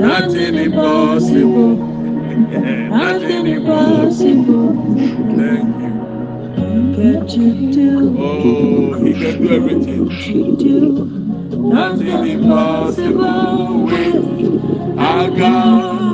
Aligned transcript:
Nothing 0.00 0.54
impossible. 0.56 1.76
Nothing 2.90 3.46
impossible. 3.46 4.70
You. 7.32 8.16
Oh, 8.18 8.94
He 9.04 9.12
can 9.14 9.42
do 9.42 9.48
everything. 9.54 10.08
Nothing 11.70 12.26
impossible 12.26 13.84
with 13.84 14.98
our 14.98 15.30
God. 15.30 16.09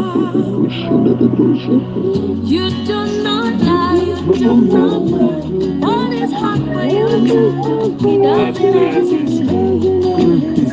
You 2.45 2.71
do 2.87 3.23
not 3.23 3.61
lie, 3.61 3.96
you 3.96 4.35
do 4.35 4.57
not 4.63 5.03
lie. 5.03 5.43
What 5.85 6.13
is 6.13 6.32
for 6.73 6.85
you? 6.86 7.07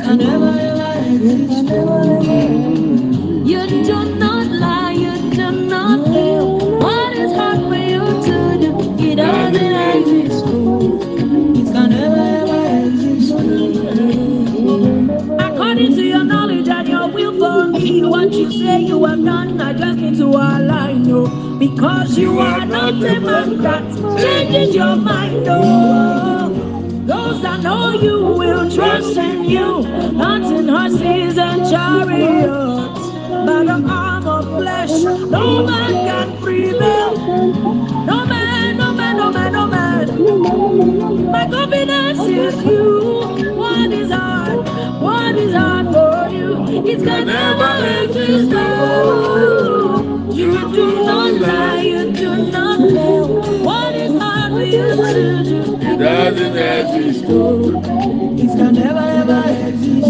Can 0.02 0.18
never 0.18 0.52
ever 0.58 0.92
exist. 1.04 1.60
You 3.46 3.60
do 3.84 4.13
say 18.64 18.80
you 18.80 19.04
have 19.04 19.22
done, 19.24 19.60
I 19.60 19.72
just 19.74 19.98
need 19.98 20.16
to 20.18 20.26
align 20.26 21.04
you. 21.06 21.22
Because 21.58 22.18
you 22.18 22.38
are 22.40 22.64
not 22.66 22.94
a 22.94 23.20
man 23.20 23.58
that 23.58 23.84
changes 24.20 24.74
your 24.74 24.96
mind. 24.96 25.46
Oh, 25.48 26.48
those 27.06 27.42
that 27.42 27.62
know 27.62 27.90
you 27.90 28.18
will 28.40 28.70
trust 28.70 29.16
in 29.16 29.44
you, 29.44 29.82
not 30.12 30.42
in 30.42 30.68
horses 30.68 31.38
and 31.38 31.60
chariots. 31.70 33.04
By 33.46 33.60
the 33.70 33.78
arm 33.86 34.26
of 34.26 34.44
flesh, 34.58 34.94
no 35.36 35.64
man 35.66 35.92
can 36.08 36.42
prevail. 36.42 37.16
No 38.10 38.26
man, 38.26 38.76
no 38.78 38.92
man, 38.94 39.16
no 39.16 39.30
man, 39.30 39.52
no 39.52 39.66
man. 39.66 41.30
My 41.30 41.48
confidence 41.50 42.20
is 42.20 42.56
you. 42.64 43.54
What 43.60 43.92
is 43.92 44.10
hard? 44.10 44.58
What 45.00 45.36
is 45.36 45.54
hard 45.54 45.73
for 46.82 46.88
you? 46.88 46.96
It 46.96 47.04
can 47.04 47.26
never 47.26 48.04
exist. 48.04 48.52
Oh, 48.54 50.30
You 50.32 50.52
do 50.72 51.04
not 51.06 51.34
lie. 51.34 51.80
You 51.82 52.12
do 52.12 52.50
not 52.50 52.78
fail. 52.90 53.28
What 53.64 53.94
is 53.94 54.18
hard 54.20 54.52
for 54.52 54.62
you 54.64 54.96
to 54.96 55.44
do? 55.44 55.78
It 55.80 55.98
doesn't 55.98 56.56
exist. 56.56 57.24
It 57.24 58.56
can 58.56 58.74
never 58.74 59.06
ever 59.20 59.42
exist. 59.68 60.08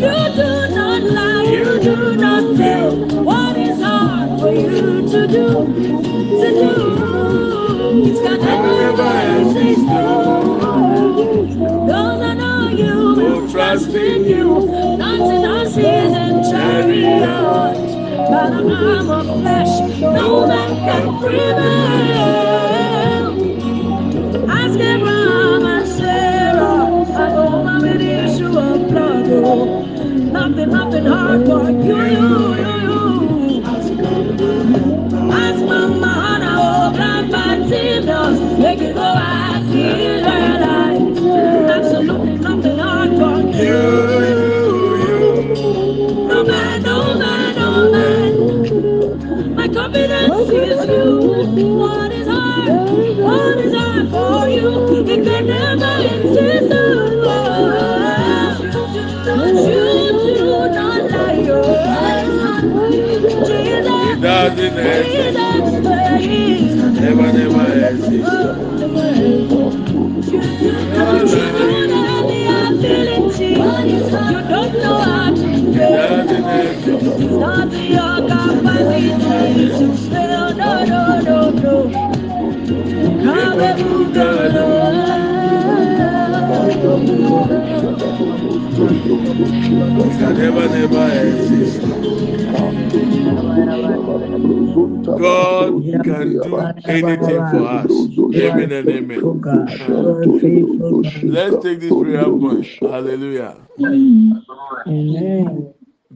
You 0.00 0.16
do 0.38 0.74
not 0.74 1.02
lie. 1.02 1.44
You 1.44 1.80
do 1.80 2.16
not 2.16 2.56
fail. 2.56 2.92
What 3.24 3.56
is 3.56 3.80
hard 3.82 4.40
for 4.40 4.52
you 4.52 5.02
to 5.08 5.26
do? 5.26 5.46
To 6.40 6.48
do. 6.60 6.70
It 8.06 8.22
can 8.24 8.40
never 8.40 8.72
ever 8.88 9.12
exist. 9.40 9.86
Those 9.88 10.59
trust 13.50 13.88
in 13.88 14.24
you. 14.24 14.66
Not 14.96 15.20
in 15.20 15.44
horses 15.44 15.76
and 15.78 16.44
chariots. 16.44 17.94
By 18.30 18.50
the 18.50 18.74
arm 18.74 19.10
of 19.10 19.26
flesh, 19.40 20.00
no 20.00 20.46
man 20.46 20.76
can 20.76 21.18
prevail. 21.20 22.49
God 95.14 95.84
can 96.02 96.40
do 96.40 96.58
anything 96.88 97.42
for 97.44 97.64
us. 97.66 98.10
Amen 98.34 98.72
and 98.72 98.90
amen. 98.90 99.30
Let's 101.26 101.58
take 101.58 101.80
this 101.80 101.96
prayer 101.96 102.30
point. 102.30 102.68
Hallelujah. 102.84 103.56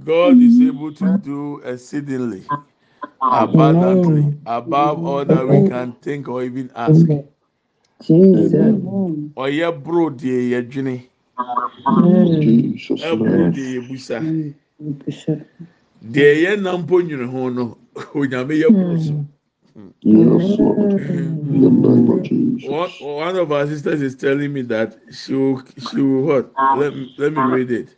God 0.04 0.40
is 0.40 0.60
able 0.60 0.92
to 0.94 1.10
do 1.10 1.58
exceedingly, 1.64 2.44
abundantly, 3.30 4.30
above 4.46 5.02
all 5.04 5.24
that 5.24 5.46
we 5.48 5.62
can 5.62 5.92
think 6.02 6.28
or 6.28 6.42
even 6.44 6.70
ask. 6.76 7.08
Ɔyɛ 9.36 9.82
bro 9.84 10.10
deɛ 10.10 10.50
yɛdwene, 10.52 11.08
Jesus 12.40 13.00
ɛboro 13.02 13.46
name. 13.46 13.52
deɛ 13.52 13.74
yɛbusa. 13.76 14.28
Deɛ 16.04 16.34
yɛn 16.44 16.62
nam 16.62 16.82
mpo 16.86 17.02
nwene 17.02 17.26
ho 17.30 17.48
no, 17.50 17.78
onyame 17.94 18.54
yɛ 18.62 18.74
boro 18.76 18.96
so. 18.98 19.26
Yes, 20.02 20.58
Lord. 20.58 20.92
In 21.50 21.60
the 21.60 21.70
name 21.70 22.10
of 22.10 22.22
Jesus. 22.22 22.68
One, 22.68 22.90
one 22.98 23.36
of 23.36 23.52
our 23.52 23.66
sisters 23.66 24.02
is 24.02 24.16
telling 24.16 24.52
me 24.52 24.62
that 24.62 24.98
she 25.12 25.34
will, 25.34 25.62
she 25.78 26.00
will 26.00 26.22
what? 26.22 26.54
Let, 26.72 26.94
me- 26.96 27.12
let 27.18 27.32
me 27.32 27.42
read 27.42 27.70
it. 27.72 27.96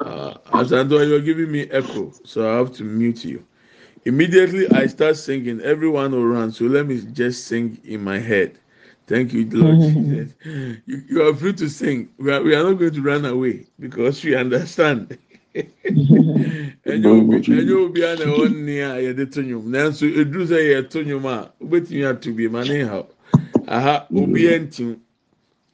Uh, 0.00 0.34
Asando, 0.52 1.06
you're 1.08 1.20
giving 1.20 1.52
me 1.52 1.62
echo, 1.70 2.12
so 2.24 2.50
I 2.52 2.58
have 2.58 2.72
to 2.74 2.84
mute 2.84 3.24
you. 3.24 3.44
Immediately 4.06 4.70
I 4.70 4.86
start 4.88 5.16
singing, 5.16 5.60
everyone 5.62 6.12
will 6.12 6.26
run. 6.26 6.52
So 6.52 6.66
let 6.66 6.86
me 6.86 7.02
just 7.12 7.46
sing 7.46 7.78
in 7.84 8.02
my 8.04 8.18
head. 8.18 8.58
Thank 9.06 9.32
you, 9.34 9.48
Lord 9.50 9.80
Jesus. 9.82 10.34
You, 10.44 11.02
you 11.08 11.26
are 11.28 11.34
free 11.34 11.54
to 11.54 11.68
sing. 11.70 12.10
We 12.18 12.32
are, 12.32 12.42
we 12.42 12.54
are 12.54 12.64
not 12.64 12.74
going 12.74 12.94
to 12.94 13.02
run 13.02 13.24
away 13.26 13.66
because 13.80 14.24
we 14.24 14.34
understand. 14.36 15.18
Ɛnyɛ 15.54 17.06
obi 17.06 17.36
ɛnyɛ 17.38 17.74
obi 17.84 18.02
a 18.02 18.16
na 18.16 18.24
ɛwɔ 18.24 18.48
nne 18.50 18.74
a 18.82 18.98
yɛde 19.02 19.30
to 19.32 19.40
nnwom. 19.42 19.64
Nanso 19.66 20.06
eduru 20.06 20.46
sɛ 20.46 20.58
yɛto 20.72 21.04
nnwom 21.04 21.26
a 21.26 21.52
wobɛtumi 21.64 22.04
ato 22.10 22.32
bi 22.32 22.48
ma 22.48 22.64
ne 22.64 22.80
ha 22.82 23.04
aha 23.68 24.06
obi 24.14 24.42
ɛntim 24.42 24.96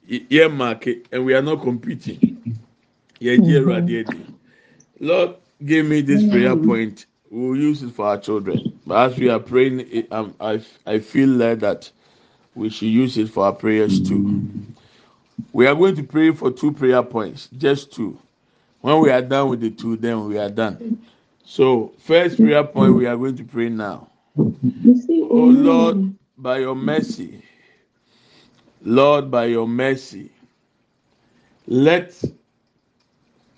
yɛ 0.09 0.51
maake 0.53 1.05
and 1.13 1.25
we 1.25 1.35
are 1.35 1.43
not 1.43 1.63
competing. 1.63 2.19
Yɛgye 3.21 3.61
awurade 3.61 4.01
adi. 4.07 4.27
Lord 5.01 5.37
give 5.65 5.87
me 5.87 6.03
this 6.03 6.29
prayer 6.29 6.57
point. 6.57 7.07
We 7.31 7.49
will 7.49 7.57
use 7.57 7.83
it 7.83 7.93
for 7.93 8.07
our 8.07 8.19
children. 8.19 8.81
But 8.87 9.13
as 9.13 9.19
we 9.19 9.29
are 9.31 9.39
praying 9.39 9.81
it, 9.91 10.09
um, 10.13 10.35
I, 10.41 10.61
I 10.85 10.99
feel 10.99 11.29
led 11.29 11.61
that 11.61 11.91
we 12.55 12.69
should 12.71 12.89
use 12.89 13.17
it 13.17 13.31
for 13.31 13.45
our 13.45 13.53
prayers 13.53 14.01
too. 14.01 14.27
We 15.53 15.67
are 15.67 15.75
going 15.75 15.97
to 15.97 16.03
pray 16.03 16.33
for 16.33 16.51
two 16.51 16.73
prayer 16.73 17.03
points 17.03 17.49
just 17.57 17.93
two 17.93 18.19
when 18.81 19.01
we 19.01 19.11
are 19.11 19.23
done 19.23 19.49
with 19.51 19.61
the 19.61 19.71
two 19.71 19.97
then 19.97 20.27
we 20.27 20.39
are 20.39 20.51
done 20.51 20.83
so 21.45 21.93
first 21.99 22.39
prayer 22.39 22.65
point 22.65 22.95
we 22.95 23.07
are 23.07 23.17
going 23.17 23.37
to 23.37 23.45
pray 23.45 23.69
now 23.69 24.09
oh 25.31 25.47
lord 25.47 25.99
by 26.39 26.59
your 26.59 26.75
mercy 26.77 27.43
lord 28.83 29.31
by 29.31 29.47
your 29.47 29.69
mercy 29.69 30.31
let 31.67 32.23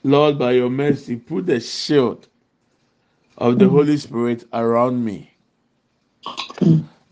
lord 0.04 0.38
by 0.38 0.52
your 0.52 0.70
mercy 0.70 1.16
put 1.16 1.46
the 1.46 1.60
shield 1.60 2.28
of 3.38 3.58
the 3.58 3.68
Holy 3.68 3.96
Spirit 3.96 4.44
around 4.52 5.04
me. 5.04 5.32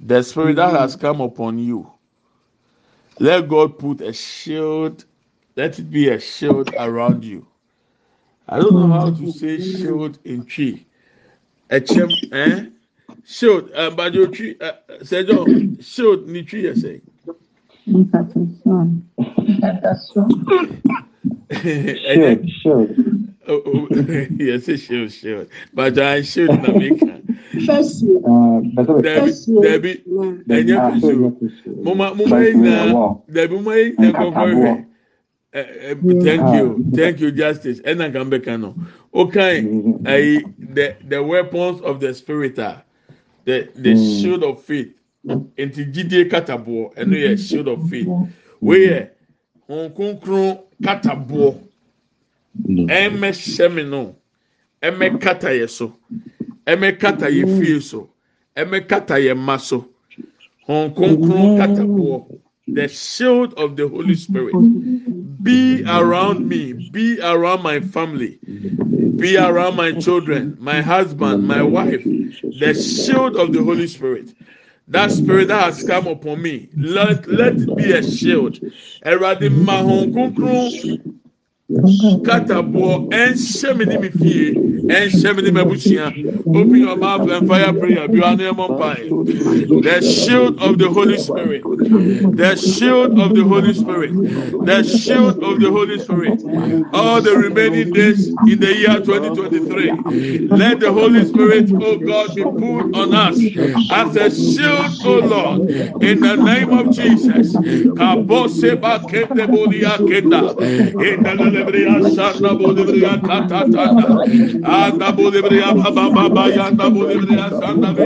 The 0.00 0.22
Spirit 0.22 0.56
that 0.56 0.74
has 0.78 0.96
come 0.96 1.20
upon 1.20 1.58
you. 1.58 1.90
Let 3.18 3.48
God 3.48 3.78
put 3.78 4.00
a 4.00 4.12
shield, 4.12 5.04
let 5.56 5.78
it 5.78 5.90
be 5.90 6.08
a 6.08 6.20
shield 6.20 6.72
around 6.78 7.24
you. 7.24 7.46
I 8.50 8.58
don't 8.58 8.74
know 8.74 8.88
how 8.88 9.10
to 9.12 9.30
say 9.32 9.60
shield 9.60 10.18
in 10.24 10.44
tree. 10.44 10.84
Echem, 11.70 12.10
eh? 12.32 12.66
Shield, 13.24 13.70
eh, 13.72 13.86
uh, 13.86 13.90
but 13.90 14.12
your 14.12 14.26
tree, 14.26 14.56
eh, 14.60 14.72
uh, 14.88 15.04
said 15.04 15.28
your 15.28 15.46
shield, 15.80 16.28
ni 16.28 16.42
tree, 16.42 16.68
I 16.68 16.74
say. 16.74 17.00
Shield, 21.62 22.50
shield. 22.50 22.90
Oh, 23.46 23.62
oh, 23.66 23.88
yes, 24.38 24.64
shield, 24.80 25.12
shield. 25.12 25.48
But 25.72 25.98
I 25.98 26.22
shield 26.22 26.50
na 26.50 26.70
meka. 26.74 27.22
First, 27.66 28.04
Debbie, 29.02 29.32
Debbie, 29.62 30.02
Debbie, 30.46 30.72
Mama, 31.82 32.14
Mama, 32.14 32.28
Debbie, 32.28 32.54
Mama, 32.54 33.20
Debbie, 33.30 33.58
Mama, 33.60 34.86
so. 35.54 35.60
not 35.60 35.68
to 35.68 35.74
shield. 35.74 36.00
Moma, 36.02 36.02
moma 36.02 36.02
But 36.02 36.16
yi 36.16 36.22
we 36.22 36.30
are 36.30 36.36
na, 36.36 36.38
wall. 36.38 36.38
dabi, 36.38 36.38
moma 36.38 36.38
yi 36.38 36.38
na 36.38 36.40
Nkataboɔ. 36.40 36.40
kɔkɔ 36.40 36.40
hwɛ. 36.40 36.40
Thank 36.40 36.50
you, 36.52 36.86
thank 36.94 37.20
you, 37.20 37.32
justice. 37.32 37.80
Kan 37.80 38.30
bɛ 38.30 38.60
no. 38.60 38.76
Okay, 39.14 39.62
mm. 39.62 40.02
ayi, 40.04 40.52
the 40.58 40.96
the 41.08 41.22
weapons 41.22 41.80
of 41.82 42.00
the 42.00 42.14
spirit 42.14 42.58
are 42.58 42.82
the 43.46 43.68
the 43.76 43.94
Mm. 43.94 44.22
shield 44.22 44.44
of 44.44 44.62
faith. 44.64 44.94
Nti 45.58 45.92
jidie 45.92 46.30
kataboɔ, 46.30 46.94
ɛno 46.96 47.14
eh, 47.16 47.34
yɛ 47.34 47.38
shield 47.38 47.68
of 47.68 47.88
faith. 47.88 48.08
Mm. 48.08 48.28
Wei 48.60 48.88
yɛ 48.88 49.10
nkonkron 49.70 50.60
kataboɔ. 50.82 51.58
ɛmɛ 52.88 53.28
hyɛ 53.32 53.68
mi 53.74 53.84
no 53.84 54.16
eh, 54.82 54.90
ɛmɛ 54.90 55.06
eh, 55.06 55.18
kata 55.18 55.48
yɛ 55.50 55.68
so 55.70 55.96
ɛmɛ 56.66 56.98
kata 57.00 57.26
yɛ 57.30 57.46
mm. 57.46 57.58
fie 57.58 57.80
so 57.80 58.10
ɛmɛ 58.56 58.88
kata 58.88 59.14
yɛ 59.14 59.36
ma 59.36 59.56
so 59.58 59.88
hɔn 60.68 60.94
kronkron 60.94 61.56
kata 61.56 61.84
boɔ 61.86 62.26
the 62.74 62.88
shield 62.88 63.54
of 63.54 63.76
the 63.76 63.88
holy 63.88 64.14
spirit. 64.14 64.54
Be 65.42 65.82
around 65.86 66.48
me. 66.48 66.72
Be 66.72 67.20
around 67.20 67.62
my 67.62 67.80
family. 67.80 68.40
Be 69.16 69.36
around 69.36 69.76
my 69.76 69.92
children 69.92 70.56
my 70.60 70.82
husband 70.82 71.42
my 71.46 71.62
wife. 71.62 72.08
The 72.52 72.74
shield 72.74 73.36
of 73.36 73.52
the 73.52 73.62
holy 73.62 73.86
spirit. 73.88 74.34
That 74.88 75.12
spirit 75.12 75.48
that 75.48 75.64
has 75.64 75.82
come 75.84 76.06
upon 76.06 76.42
me 76.42 76.68
let 76.76 77.26
let 77.26 77.60
it 77.62 77.76
be 77.76 77.92
a 77.92 78.02
shield 78.02 78.60
open 86.54 86.76
your 86.76 86.96
mouth 86.96 87.30
and 87.30 87.46
fire 87.46 87.72
prayer 87.72 88.08
the 88.08 90.00
shield 90.02 90.60
of 90.60 90.78
the 90.78 90.88
holy 90.90 91.16
spirit. 91.18 91.62
The 91.62 92.56
shield 92.56 93.18
of 93.20 93.34
the 93.36 93.44
holy 93.44 93.72
spirit. 93.74 94.10
The 94.66 94.82
shield 94.82 95.44
of 95.44 95.60
the 95.60 95.70
holy 95.70 95.98
spirit. 96.00 96.42
All 96.92 97.22
the 97.22 97.36
remaining 97.36 97.92
days 97.92 98.26
in 98.28 98.58
the 98.58 98.74
year 98.74 98.98
2023 98.98 100.48
let 100.50 100.80
the 100.80 100.92
holy 100.92 101.24
spirit 101.24 101.70
oh 101.80 101.96
god 101.98 102.34
be 102.34 102.42
put 102.42 102.94
on 102.96 103.14
us 103.14 103.38
as 103.92 104.16
a 104.16 104.28
shield 104.30 105.00
oh 105.04 105.20
lord 105.20 105.70
in 106.02 106.20
the 106.20 106.36
name 106.36 106.72
of 106.72 106.90
jesus. 106.90 107.52
Kaboseba 107.94 109.06
kende 109.08 109.46
bodebria 111.64 112.10
sanda 112.10 112.54
bodebria 112.54 113.20
ta 113.22 113.46
ta 113.48 113.64
ta 113.70 113.84
anda 114.64 115.12
bodebria 115.12 115.74
ba 115.74 115.90
ba 115.90 116.10
ba 116.10 116.28
ba 116.28 116.44
anda 116.66 116.90
bodebria 116.90 117.48
sanda 117.60 117.92
be 117.96 118.04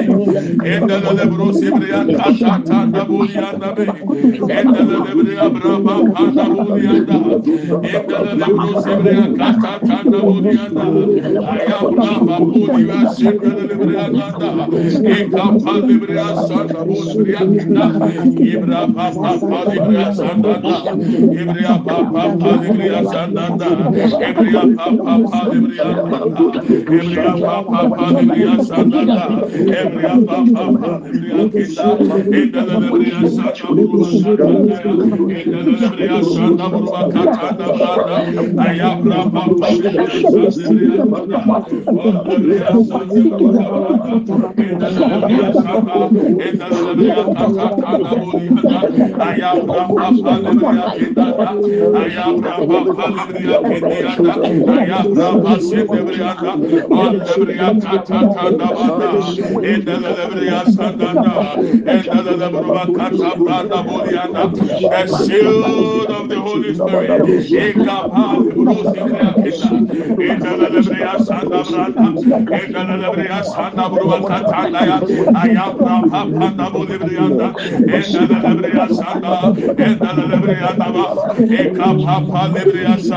enda 0.74 1.12
le 1.16 1.26
bro 1.32 1.52
sebria 1.52 2.00
ta 2.16 2.32
ta 2.40 2.58
ta 2.66 2.80
anda 2.82 3.04
bodi 3.04 3.36
anda 3.38 3.72
be 3.76 3.84
enda 4.58 4.82
le 4.82 5.14
bria 5.22 5.48
bra 5.50 5.78
ba 5.86 5.94
ba 6.02 6.20
anda 6.24 6.44
bodi 6.54 6.86
anda 6.86 7.16
enda 7.94 8.18
le 8.38 8.46
bro 8.54 8.80
sebria 8.82 9.24
ta 9.38 9.48
ta 9.62 9.72
ta 9.86 9.94
anda 10.02 10.18
bodi 10.26 10.56
anda 10.58 10.84
aya 11.54 11.78
bra 11.94 12.12
ba 12.26 12.36
bodi 12.50 12.82
va 12.90 12.98
sebria 13.14 13.54
le 13.68 13.74
bria 13.82 14.04
anda 14.06 14.28
e 15.14 15.28
ka 15.30 15.44
pa 15.64 15.72
le 15.86 15.94
bria 16.02 16.26
sanda 16.48 16.80
bodebria 16.84 17.40
na 17.74 17.86
ibra 18.52 18.86
ba 18.96 19.06
ba 19.20 19.32
ba 19.50 19.60
le 19.70 19.78
bria 19.86 20.06
sanda 20.14 20.54
ibra 21.42 21.78
ba 21.86 21.96
ba 22.12 22.24
ba 22.40 22.50
le 22.62 22.68
bria 22.78 23.02
sanda 23.12 23.43
Sanda, 23.44 23.90
Ebria 24.20 24.62
Papa 24.74 25.24
Ebria 25.50 25.88
Papa, 26.08 26.62
Ebria 26.88 27.40
Papa 27.44 27.96
Ebria 28.16 28.58
Sanda, 28.60 29.44
Ebria 29.68 30.18
Papa 30.24 31.02
Ebria 31.04 31.44
Kinda, 31.52 31.98
Ebria 32.32 32.78
Ebria 32.80 33.26
Sanda 33.26 33.68
Burba 33.76 34.14
Sanda, 34.14 34.72
Ebria 35.28 35.68
Ebria 35.68 36.22
Sanda 36.24 36.70
Burba 36.72 37.08
Katanda 37.12 37.68
Brada, 37.72 38.26
Ayabra 38.56 39.30
Papa 39.32 39.78
Ebria 39.84 40.52
Sanda 40.52 40.86
Burba 40.88 41.28
Katanda, 41.28 42.04
Ebria 42.26 42.78
Sanda 42.78 43.36
Burba 43.38 43.68
Katanda, 43.74 44.54
Ebria 45.08 45.52
Sanda, 45.54 46.12
Ebria 46.38 46.84
Sanda 46.94 47.46
Katanda 47.54 48.10
Burba 48.16 48.40
Katanda, 48.48 48.96
Ayabra 49.18 49.94
Papa 49.94 50.42
Ebria 50.46 50.92
Kinda, 50.96 51.56
Ayabra 51.92 52.66
Papa 52.66 53.14
The 64.94 65.06
shield 65.26 66.10
of 66.10 66.28
the 66.28 66.40
Holy 66.40 66.74
Spirit 66.74 67.24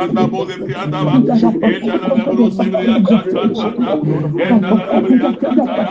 anda 0.10 0.32
bol 0.32 0.48
piyada 0.48 1.06
var. 1.06 1.20
Endana 1.70 2.10
da 2.18 2.24
bro 2.32 2.50
sebriya 2.52 2.98
kata 3.04 3.42
kata. 3.54 3.92
Endana 4.48 4.84
da 4.92 4.98
briya 5.04 5.32
kata 5.42 5.74
ya. 5.78 5.88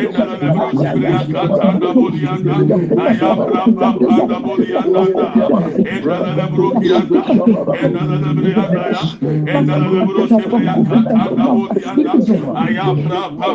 Endana 0.00 0.36
da 0.40 0.48
bro 0.54 0.70
sebriya 0.80 1.20
kata 1.32 1.78
da 1.80 1.94
bol 1.94 2.14
yanda. 2.24 2.54
Aya 3.06 3.30
bra 3.36 3.64
bra 3.76 3.90
bra 3.98 4.18
da 4.28 4.38
bol 4.44 4.60
yanda 4.72 5.04
da. 5.16 5.26
Endana 5.94 6.30
da 6.36 6.46
bro 6.54 6.70
piyada. 6.80 7.20
Endana 7.84 8.16
da 8.24 8.30
briya 8.38 8.64
da 8.74 8.82
ya. 8.92 9.02
Endana 9.54 9.86
da 9.94 10.04
bro 10.06 10.26
sebriya 10.28 10.74
kata 10.84 11.34
da 11.36 11.46
bol 11.54 11.68
yanda. 11.84 12.12
Aya 12.64 12.86
bra 12.94 13.22
bra 13.30 13.50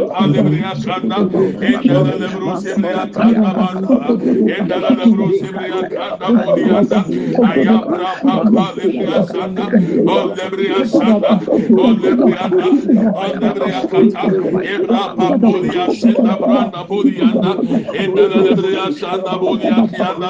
Olebria 9.98 10.86
Santa, 10.86 11.40
Olebria 11.78 12.42
Anda, 12.46 12.68
Olebria 13.14 13.82
Kata, 13.90 14.24
Ebra 14.64 15.16
Papolia, 15.16 15.90
Senda 15.92 16.38
Branda 16.38 16.84
Bolianda, 16.88 17.56
Endelebria 17.94 18.92
Santa 18.92 19.38
Bolia 19.40 19.88
Kianda, 19.90 20.30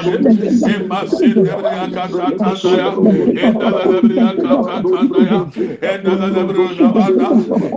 Emma 0.67 1.05
Sendebria 1.07 1.91
Kata 1.91 2.31
Tandaya, 2.37 2.91
Endelebria 3.35 4.37
Kata 4.41 4.83
Tandaya, 4.89 5.39
Endelebria 5.81 6.93
Banda, 6.93 7.29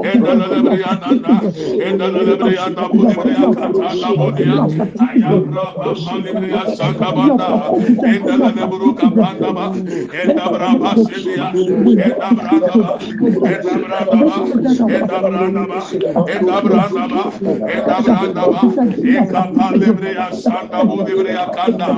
Endelebria 0.03 1.01
Nanda, 1.01 1.37
Endelebria 1.79 2.71
Nanda 2.75 2.89
Bolibria 2.89 3.49
Kata 3.55 4.15
Bolia, 4.17 4.67
Ayabra 4.99 5.67
Papolia 5.83 6.67
Santa 6.69 7.13
Banda, 7.13 7.49
Endelebruka 8.03 9.11
Pandaba, 9.19 9.73
Endabra 10.13 10.79
Paselia, 10.79 11.53
Etabradaba, 11.73 12.99
Etabradaba, 13.55 14.37
Etabradaba, 14.89 15.79
Etabradaba, 16.29 17.23
Etabradaba, 17.77 18.61
Ekapar 19.03 19.73
Libreya 19.79 20.33
Santa 20.33 20.85
Budibreya 20.85 21.47
Kanda, 21.55 21.89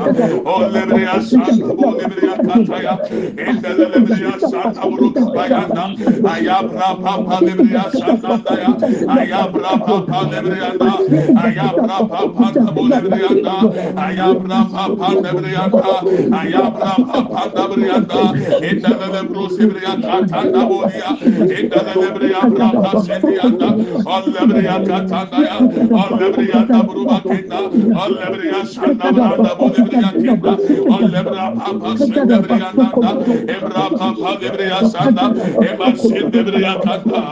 O 0.44 0.66
Libreya 0.68 1.20
Santa 1.22 1.74
Budibreya 1.74 2.36
Kataya, 2.46 2.94
Endele 3.36 3.86
Libreya 3.94 4.38
Santa 4.40 4.80
Buruka 4.82 5.24
Bayanda, 5.34 5.84
Ayabra 6.22 6.88
Papa 7.02 7.44
Libreya 7.44 7.90
Santa 7.90 8.38
Daya, 8.44 8.70
Ayabra 9.08 9.72
Papa 9.84 10.18
Libreya 10.30 10.70
Da, 10.78 10.92
Ayabra 11.44 11.98
Papa 12.08 12.52
Libreya 12.84 13.34
Da, 13.42 13.56
Ayabra 14.06 14.60
Papa 14.70 15.08
Libreya 15.22 15.68
Da, 15.70 16.00
Ayabra 16.40 16.94
Papa 17.06 17.42
Libreya 17.54 18.00
Da, 18.00 18.32
Endele 18.62 19.06
Libreya 19.12 19.22
lebriya 19.64 19.94
katanda 20.04 20.60
boya 20.68 21.10
inda 21.58 21.80
lebriya 21.96 22.40
brata 22.52 22.92
sendiyanda 23.04 23.68
al 24.14 24.24
lebriya 24.34 24.76
katanda 24.88 25.38
ya 25.48 25.56
al 26.02 26.10
lebriya 26.20 26.60
da 26.68 26.80
bruba 26.88 27.18
kenda 27.24 27.60
al 28.02 28.12
lebriya 28.20 28.60
sanda 28.74 29.08
branda 29.16 29.52
bo 29.58 29.66
lebriya 29.76 30.10
kenda 30.20 30.52
al 30.96 31.04
lebra 31.14 31.44
papa 31.58 31.96
sende 31.98 32.24
lebriya 32.32 32.70
nanda 32.76 33.10
ebra 33.56 33.84
papa 33.98 34.30
lebriya 34.42 34.80
sanda 34.92 35.24
eba 35.70 35.88
sende 36.04 36.38
lebriya 36.44 36.74
kanda 36.84 37.22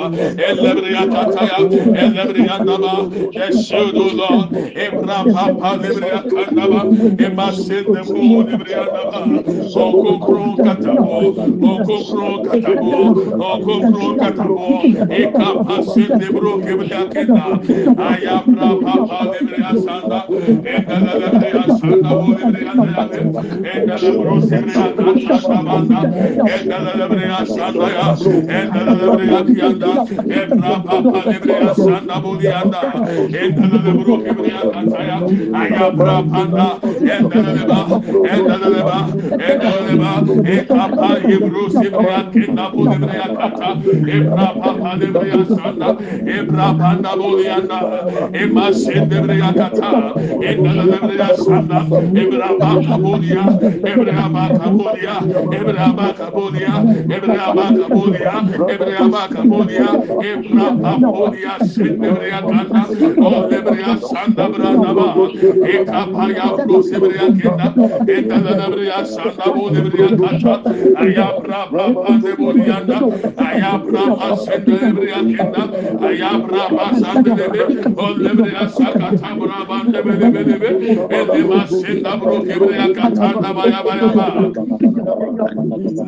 el 0.48 0.56
lebriya 0.64 1.04
kataya 1.14 1.58
el 2.04 2.10
lebriya 2.16 2.56
daba 2.68 2.94
eşudu 3.48 4.06
la 4.20 4.30
ebra 4.86 5.18
papa 5.34 5.70
lebriya 5.84 6.20
kanda 6.32 6.64
ba 6.72 6.80
eba 7.28 7.46
sende 7.64 8.00
bo 8.08 8.42
lebriya 8.48 8.84
daba 8.96 9.20
sokokro 9.74 10.44
katabo 10.64 11.18
sokokro 11.60 12.21
kapro 12.22 12.42
katabo, 12.42 12.92
o 13.38 13.60
kopro 13.64 14.16
katabo, 14.16 14.82
e 15.10 15.32
kapasın 15.32 16.20
de 16.20 16.28
bro 16.32 16.52
kebra 16.60 17.08
keda, 17.12 17.42
aya 17.98 18.36
pra 18.46 18.68
papa 18.82 19.18
de 19.32 19.38
bre 19.46 19.58
asanda, 19.70 20.20
e 20.64 20.76
asanda 21.62 22.10
bo 22.16 22.32
asanda 24.34 25.38
shamanda, 25.40 26.00
e 26.46 26.56
dala 26.68 26.92
asanda 27.40 27.86
ya, 27.96 28.06
e 28.48 28.60
dala 28.72 28.94
de 29.00 29.06
bre 29.16 29.26
akiyanda, 29.38 29.92
e 30.26 30.40
asanda 30.42 30.94
bo 31.02 31.10
asanda 31.70 32.16
ya, 35.08 35.16
aya 35.60 35.86
pra 35.96 36.16
panda, 36.30 36.66
e 37.00 37.16
dala 37.30 37.50
de 37.56 37.64
ba, 37.70 37.80
e 38.24 38.36
dala 38.46 38.68
de 38.74 38.82
ba, 38.82 40.12
e 40.44 40.62
ya 42.12 42.20
kenda 42.32 42.64
bodebra 42.72 43.14
ya 43.22 43.28
kata 43.36 43.68
sanda 45.56 45.88
ebra 46.36 46.68
panda 46.78 47.12
bolyanda 47.16 47.78
ema 48.32 48.66
sendebra 48.72 49.34
ya 49.34 49.50
kata 49.52 49.90
endala 50.48 50.84
debra 50.92 51.28
sanda 51.44 51.78
ebra 52.22 52.48
papa 52.60 52.94
bolya 53.04 53.44
ebra 53.90 54.24
papa 54.34 54.66
bolya 54.76 55.14
ebra 55.56 55.86
papa 55.96 56.26
bolya 56.36 56.74
ebra 57.16 57.46
papa 57.56 57.86
bolya 57.94 58.34
ebra 58.74 59.00
papa 59.12 59.40
bolya 59.50 59.88
ebra 60.30 60.66
papa 60.82 61.08
o 63.28 63.48
debra 63.50 63.90
sanda 64.08 64.44
bra 64.52 64.70
daba 64.82 65.08
ekapa 65.74 66.24
ya 66.36 66.46
dosebra 66.68 67.14
ya 67.20 67.26
kenda 67.38 67.66
endala 68.16 68.52
debra 68.60 68.98
sanda 69.14 69.46
bodebra 69.54 69.98
ya 70.04 70.10
kata 70.16 70.54
ayabra 71.02 71.60
de 72.22 72.32
borianda 72.36 72.98
aya 73.46 73.72
brava 73.84 74.28
sedelebria 74.44 75.20
kenda 75.30 75.62
aya 76.08 76.30
brava 76.44 76.86
sandelebe 77.00 77.62
olebria 78.06 78.64
sakata 78.76 79.30
brava 79.40 79.78
debelebelebe 79.92 80.70
edema 81.20 81.60
senda 81.66 82.16
bro 82.20 82.36
kebria 82.48 82.86
katanda 82.96 83.50
baya 83.58 83.80
baya 83.86 84.08
baya 84.16 85.01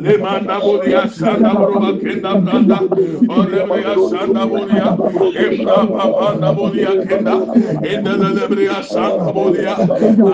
Lemanda 0.01 0.59
Buria 0.61 1.07
Santa 1.09 1.49
Bruba 1.55 1.93
Kenda 1.99 2.35
Branda 2.41 2.79
Orebria 3.29 3.97
Santa 4.09 4.45
Buria 4.47 4.97
Ebra 5.35 5.87
Panda 6.17 6.53
Buria 6.53 6.93
Kenda 7.07 7.35
Enda 7.83 8.13
Lebria 8.35 8.83
Santa 8.83 9.31
Buria 9.33 9.75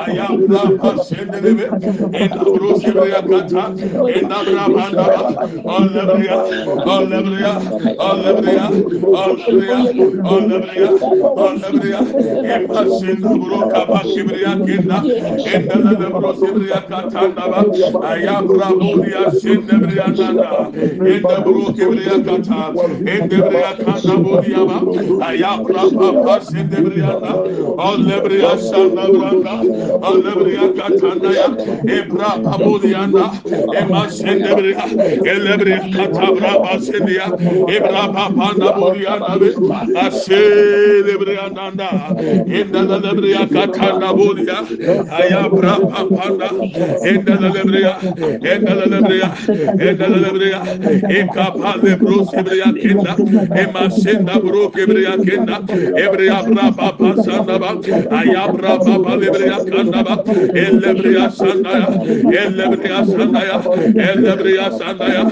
Ayam 0.06 0.46
Brapa 0.48 0.98
Sendelebe 1.00 1.68
Enda 2.14 2.44
Brosebria 2.54 3.22
Kata 3.30 3.64
Enda 4.16 4.40
Brabanda 4.46 5.06
Olebria 5.66 6.38
Olebria 6.86 7.54
Olebria 7.98 8.68
Olebria 9.12 9.80
Olebria 10.24 10.90
Olebria 11.36 12.00
Ebra 12.56 12.86
Senda 13.00 13.30
Bruka 13.30 13.86
Basibria 13.86 14.54
Kenda 14.66 14.98
Enda 15.46 15.78
Lebrosebria 16.00 16.82
Kata 16.88 17.22
Ayam 18.12 18.48
Raburia 18.62 19.26
Sendebria 19.42 20.08
Nanda, 20.16 20.70
in 20.78 21.22
the 21.24 21.38
Brokebria 21.46 22.24
Kata, 22.24 22.62
in 23.00 23.30
the 23.30 23.38
Bria 23.50 23.74
Kata 23.76 24.14
Bodiaba, 24.22 24.78
Ayapra 25.28 25.84
Papa 25.98 26.46
Sendebriana, 26.46 27.32
Olebria 27.78 28.54
Sandabranda, 28.58 29.56
Olebria 30.10 30.66
Katanaya, 30.76 31.48
Ebra 31.86 32.32
Pabodiana, 32.44 33.26
Emma 33.74 34.06
Sendebria, 34.08 34.84
Elebria 35.24 35.82
Katabra 35.92 36.54
Basendia, 36.64 37.26
Ebra 37.68 38.04
Papanda 38.14 38.70
Bodiana, 38.78 39.32
Asebria 39.96 41.52
Nanda, 41.52 41.90
in 42.46 42.72
the 42.72 42.80
Lebria 42.80 43.52
Katana 43.52 44.14
Bodia, 44.14 44.60
Ayapra 45.10 45.80
Papanda, 45.90 46.50
in 47.04 47.26
the 47.26 47.32
Lebria 47.32 47.92
ekalelebreya 48.54 49.30
ekalelebreya 49.90 50.60
ekapale 51.20 51.92
brosebreya 52.02 52.70
kenda 52.82 53.14
emasenda 53.64 54.34
brokebreya 54.44 55.14
kenda 55.26 55.58
ebreya 56.04 56.38
braba 56.48 56.88
pasanda 57.00 57.56
ba 57.62 57.72
ayabra 58.20 58.74
baba 58.86 59.14
lebreya 59.22 59.58
kanda 59.70 60.04
ba 60.08 60.16
elebreya 60.66 61.26
sandaya 61.40 61.88
elebreya 62.42 63.00
sandaya 63.14 63.58
elebreya 64.10 64.68
sandaya 64.80 65.24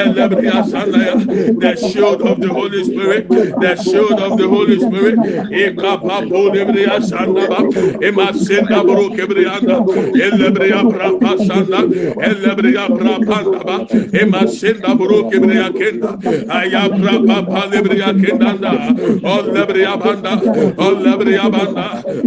elebreya 0.00 0.58
sandaya 0.72 1.14
the 1.60 1.72
shield 1.76 2.22
of 2.22 2.40
the 2.40 2.48
Holy 2.48 2.84
Spirit 2.84 3.28
the 3.28 3.74
shield 3.76 4.20
of 4.20 4.36
the 4.38 4.48
Holy 4.48 4.78
Spirit. 4.80 5.16
Ekapabo 5.50 6.40
lebreya 6.54 7.00
sanda 7.02 7.46
ba 7.48 7.58
emasenda 8.08 8.82
brokebreya 8.84 9.60
kanda 9.60 9.76
elebreya 10.26 10.82
braba 10.90 11.32
sanda 11.46 11.80
elebreya 12.28 12.55
brea 12.56 12.88
brapa 12.88 13.38
ba. 13.66 13.76
E 13.90 14.24
masenda 14.24 14.94
buru 14.98 15.30
ke 15.30 15.38
brea 15.40 15.70
kenda. 15.70 16.10
Aya 16.48 16.88
brapa 16.88 17.38
pa 17.46 17.66
le 17.70 17.82
brea 17.82 18.10
kenda 18.22 18.50
da 18.60 18.72
o 19.24 19.42
le 19.52 19.66
brea 19.66 19.96
banda. 19.96 20.32
O 20.78 20.90
le 21.04 21.16
brea 21.16 21.48
banda. 21.50 21.86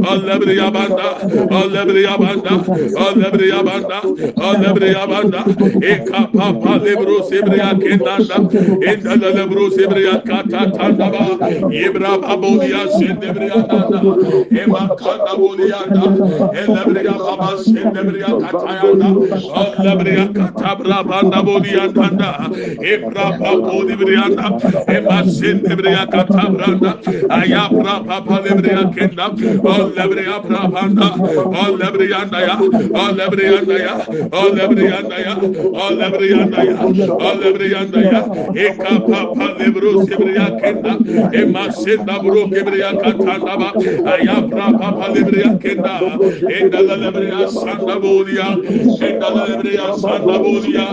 O 0.09 0.15
le 0.25 0.39
brea 0.39 0.71
banda. 0.71 1.07
O 1.51 1.65
le 1.71 1.85
brea 1.85 2.17
banda. 2.17 2.53
O 3.03 3.13
le 3.19 3.29
brea 3.31 3.63
banda. 3.63 3.99
O 4.37 4.51
le 4.61 4.73
brea 4.73 5.05
banda. 5.07 5.41
E 5.81 5.93
ka 6.09 6.21
pa 6.33 6.53
pa 6.53 6.73
le 6.83 6.95
bru 6.95 7.23
se 7.29 7.41
brea 7.41 7.73
kenda 7.81 8.17
da 8.29 8.37
e 8.91 8.95
da 9.03 9.13
le 9.15 9.29
le 9.37 9.45
bru 9.47 9.69
se 9.71 9.87
brea 9.87 10.21
ka 10.27 10.43
ta 10.51 10.65
ta 10.71 10.91
da 10.91 11.09
ba. 11.09 11.25
E 11.71 11.89
bra 11.89 12.17
pa 12.19 12.35
bo 12.37 12.57
dia 12.59 12.87
se 12.97 13.07
de 13.21 13.33
brea 13.33 13.61
da 13.69 13.79
da 13.89 13.99
e 14.61 14.65
ma 14.67 14.87
ka 14.95 15.13
da 15.25 15.35
bo 15.37 15.55
dia 15.55 15.81
da 15.95 16.05
e 16.53 16.61
le 16.73 16.83
brea 16.89 17.13
pa 17.13 17.35
ba 17.41 17.49
se 17.63 17.81
de 17.95 18.03
brea 18.09 18.31
ka 18.41 18.49
ta 18.59 18.71
ya 18.79 18.93
da 19.01 19.09
o 19.09 19.63
le 19.83 19.95
brea 19.99 20.18
katabra 20.27 21.03
banda 21.09 21.39
bodi 21.43 21.69
yandanda 21.77 22.29
ebra 22.93 23.27
pa 23.39 23.51
bodi 23.65 23.95
brianda 23.95 24.45
eba 24.97 25.17
sin 25.37 25.59
ebria 25.65 26.05
katabra 26.13 26.69
da 26.81 26.91
ayabra 27.39 27.95
pa 28.07 28.21
pa 28.27 28.37
lebria 28.45 28.83
kenda 28.95 29.27
ol 29.73 29.91
lebria 29.97 30.39
pra 30.47 30.67
banda 30.67 31.09
ol 31.63 31.77
lebria 31.77 32.19
anda 32.21 32.39
ya. 32.41 32.55
Ol 32.59 33.13
lebria 33.15 33.59
anda 33.59 33.77
ya. 33.79 33.93
Ol 34.31 34.51
lebria 34.57 34.97
anda 34.99 35.17
ya. 35.19 35.33
Ol 35.83 35.93
lebria 36.01 36.41
anda 36.43 36.63
ya. 36.63 36.75
Ol 37.27 37.35
lebria 37.43 37.79
anda 37.81 38.01
ya. 38.01 38.21
Eka 38.65 38.93
pa 39.07 39.19
pa 39.35 39.47
lebro 39.59 39.91
sebria 40.05 40.47
kenda 40.59 40.93
ema 41.33 41.71
sin 41.71 42.05
da 42.05 42.19
bro 42.19 42.47
kebria 42.47 42.91
katanda 43.01 43.55
ba. 43.61 43.69
Ayabra 44.13 44.67
pa 44.79 44.89
pa 44.99 45.07
lebria 45.13 45.49
kenda 45.63 45.93
enda 46.57 46.79
lebria 47.03 47.47
sanda 47.49 47.99
bodi 47.99 48.35
ya. 48.35 48.49
Enda 49.07 49.29
lebria 49.47 49.87
santa 50.09 50.39
bolia 50.39 50.87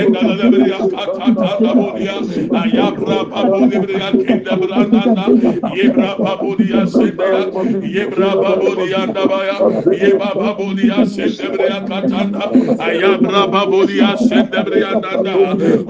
enda 0.00 0.20
la 0.28 0.34
lebria 0.40 0.78
katata 0.92 1.50
da 1.62 1.72
bolia 1.74 2.16
ayabra 2.62 3.18
babu 3.30 3.60
lebria 3.72 4.08
kenda 4.24 4.56
branda 4.56 5.24
yebra 5.76 6.10
babu 6.18 6.56
dia 6.56 6.86
sendaya 6.86 7.42
yebra 7.96 8.30
babu 8.42 8.70
dia 8.80 9.06
dabaya 9.06 9.56
yebra 10.02 10.30
babu 10.40 10.74
dia 10.74 11.04
sendebria 11.06 11.78
katanda 11.88 12.50
ayabra 12.88 13.42
babu 13.52 13.86
dia 13.86 14.16
sendebria 14.16 14.90
danda 15.04 15.34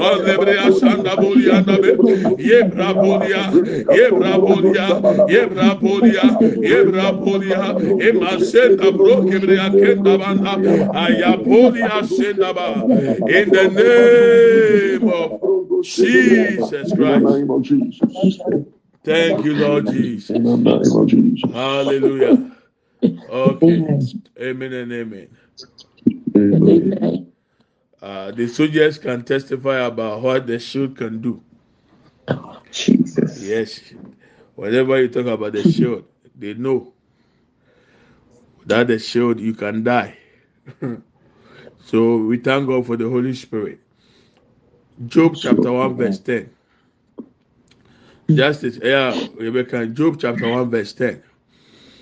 or 0.07 0.15
lebria 0.27 0.67
santa 0.81 1.17
bolia 1.17 1.63
dabe 1.63 1.93
yebra 2.39 2.93
in 12.73 13.51
the 13.51 13.69
name 13.71 15.09
of 15.09 15.83
Jesus 15.83 16.93
Christ 16.93 17.47
thank 19.05 19.45
you 19.45 19.55
Lord 19.55 19.87
Jesus 19.89 20.39
hallelujah 21.53 22.53
Okay. 23.03 23.77
Amen. 23.77 24.23
amen 24.41 24.73
and 24.73 24.93
amen. 24.93 25.29
Amen. 26.37 27.33
Uh, 28.01 28.31
the 28.33 28.47
soldiers 28.49 28.99
can 28.99 29.25
testify 29.25 29.79
about 29.79 30.23
what 30.23 30.47
the 30.47 30.59
shield 30.59 30.97
can 30.97 31.21
do. 31.21 31.43
Jesus. 32.71 33.41
Yes. 33.41 33.81
Whenever 34.55 35.01
you 35.01 35.09
talk 35.09 35.27
about 35.27 35.53
the 35.53 35.63
shield, 35.63 36.05
they 36.37 36.55
know 36.55 36.93
that 38.67 38.89
the 38.89 38.99
shield 38.99 39.41
you 39.41 39.55
can 39.55 39.83
die. 39.83 40.17
so 41.85 42.17
we 42.17 42.39
thank 42.39 42.69
God 42.69 42.87
for 42.87 42.97
the 42.97 43.09
Holy 43.09 43.35
Spirit. 43.35 43.79
Job 45.07 45.37
chapter 45.37 45.73
1, 45.73 45.97
verse 45.97 46.19
10. 46.19 46.51
Justice, 48.31 48.79
yeah, 48.83 49.19
Rebecca, 49.35 49.87
Job 49.87 50.19
chapter 50.21 50.49
1, 50.51 50.71
verse 50.71 50.93
10. 50.93 51.23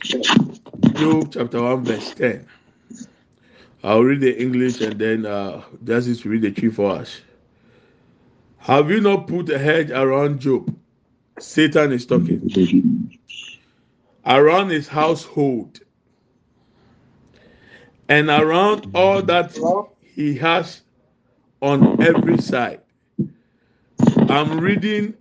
Job 0.03 1.33
chapter 1.33 1.63
1, 1.63 1.85
verse 1.85 2.15
10. 2.15 2.47
I'll 3.83 4.03
read 4.03 4.21
the 4.21 4.39
English 4.39 4.81
and 4.81 4.99
then 4.99 5.25
uh, 5.25 5.63
Justice 5.85 6.25
will 6.25 6.33
read 6.33 6.43
the 6.43 6.51
Twi 6.51 6.71
for 6.71 6.91
us. 6.91 7.21
Have 8.59 8.91
you 8.91 9.01
not 9.01 9.27
put 9.27 9.49
a 9.49 9.59
hedge 9.59 9.91
around 9.91 10.41
Job? 10.41 10.77
Satan 11.39 11.93
is 11.93 12.05
talking. 12.05 13.19
Around 14.27 14.69
his 14.69 14.87
household 14.87 15.81
and 18.11 18.29
around 18.29 18.91
all 18.93 19.23
that 19.23 19.57
he 20.03 20.35
has 20.35 20.83
on 21.63 22.03
every 22.03 22.39
side. 22.39 22.81
I'm 24.29 24.59
reading 24.59 25.15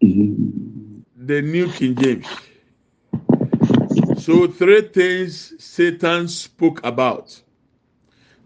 the 0.00 1.40
New 1.40 1.70
King 1.70 1.94
James. 1.94 2.26
So, 4.20 4.48
three 4.48 4.82
things 4.82 5.54
Satan 5.62 6.26
spoke 6.26 6.84
about. 6.84 7.40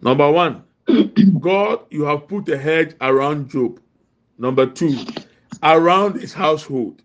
Number 0.02 0.30
one, 0.30 0.62
God, 1.40 1.80
you 1.90 2.02
have 2.04 2.28
put 2.28 2.48
a 2.50 2.58
hedge 2.58 2.94
around 3.00 3.48
Job. 3.48 3.80
Number 4.38 4.66
two, 4.66 4.98
around 5.62 6.20
his 6.20 6.34
household, 6.34 7.02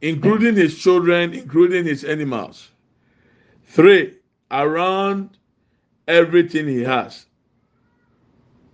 including 0.00 0.56
his 0.56 0.78
children, 0.78 1.34
including 1.34 1.84
his 1.84 2.04
animals. 2.04 2.70
Three, 3.64 4.14
around 4.50 5.36
everything 6.08 6.66
he 6.68 6.82
has. 6.82 7.26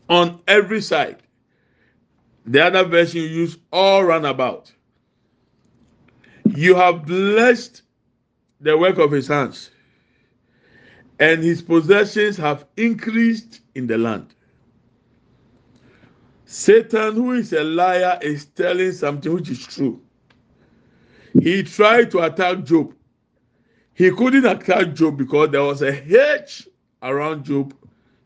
On 0.09 0.41
every 0.47 0.81
side. 0.81 1.23
The 2.45 2.65
other 2.65 2.85
version 2.85 3.23
you 3.23 3.29
use 3.29 3.59
all 3.73 4.05
roundabout. 4.05 4.73
You 6.55 6.75
have 6.75 7.07
blessed 7.07 7.83
the 8.61 8.77
work 8.77 8.99
of 8.99 9.11
his 9.11 9.29
hands, 9.29 9.71
and 11.19 11.43
his 11.43 11.63
possessions 11.63 12.37
have 12.37 12.67
increased 12.77 13.61
in 13.75 13.87
the 13.87 13.97
land. 13.97 14.35
Satan, 16.45 17.15
who 17.15 17.33
is 17.33 17.53
a 17.53 17.65
liar, 17.65 18.19
is 18.21 18.45
telling 18.45 18.93
something 18.93 19.33
which 19.33 19.49
is 19.49 19.67
true. 19.67 20.01
He 21.41 21.63
tried 21.63 22.11
to 22.11 22.21
attack 22.21 22.65
Job. 22.65 22.93
He 23.95 24.11
couldn't 24.11 24.45
attack 24.45 24.95
Job 24.95 25.17
because 25.17 25.51
there 25.51 25.63
was 25.63 25.81
a 25.81 25.93
hedge 25.93 26.69
around 27.03 27.45
Job, 27.45 27.75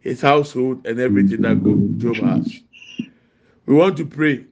his 0.00 0.20
household, 0.20 0.86
and 0.86 1.00
everything 1.00 1.42
that 1.42 1.62
Job 1.98 2.16
has. 2.16 2.60
We 3.66 3.74
want 3.74 3.96
to 3.96 4.06
pray 4.06 4.44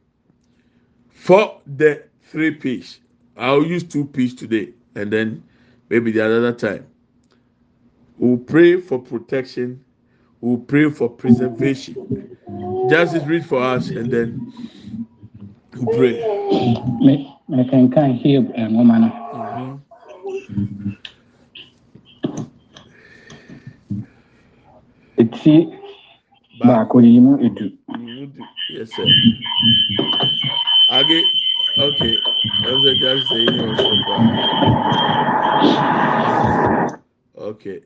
for 1.11 1.61
the 1.66 2.02
three 2.31 2.52
P's. 2.52 3.00
I'll 3.37 3.64
use 3.64 3.85
two 3.85 4.04
P's 4.07 4.35
today, 4.35 4.71
and 4.95 5.12
then 5.12 5.43
maybe 5.88 6.12
the 6.12 6.25
other 6.25 6.52
time. 6.52 6.87
We'll 8.19 8.38
pray 8.38 8.81
for 8.81 8.99
protection. 8.99 9.85
We'll 10.40 10.59
pray 10.59 10.90
for 10.90 11.09
preservation. 11.09 12.37
Just 12.90 13.16
read 13.26 13.47
for 13.47 13.62
us, 13.62 13.88
and 13.88 14.11
then 14.11 14.52
we'll 15.76 15.97
pray. 15.97 17.35
mekenkan 17.49 18.16
Hiob 18.25 18.49
nwoma 18.57 18.97
uh, 18.97 19.00
no 19.00 19.81
mm-hmm. 20.49 20.90
eti 25.21 25.54
baako 26.60 26.97
yi 27.06 27.21
mu 27.25 27.32
edu. 27.47 27.67
Yes, 28.75 28.91
sir. 28.95 29.06
Age, 30.97 31.19
okay, 31.86 32.15
ẹsẹ̀ 32.71 32.95
jáde 33.00 33.21
sẹ́yìn 33.28 33.52
ní 33.56 33.62
ọ̀sán 33.73 33.99
pa. 34.06 34.15
Okay, 37.49 37.78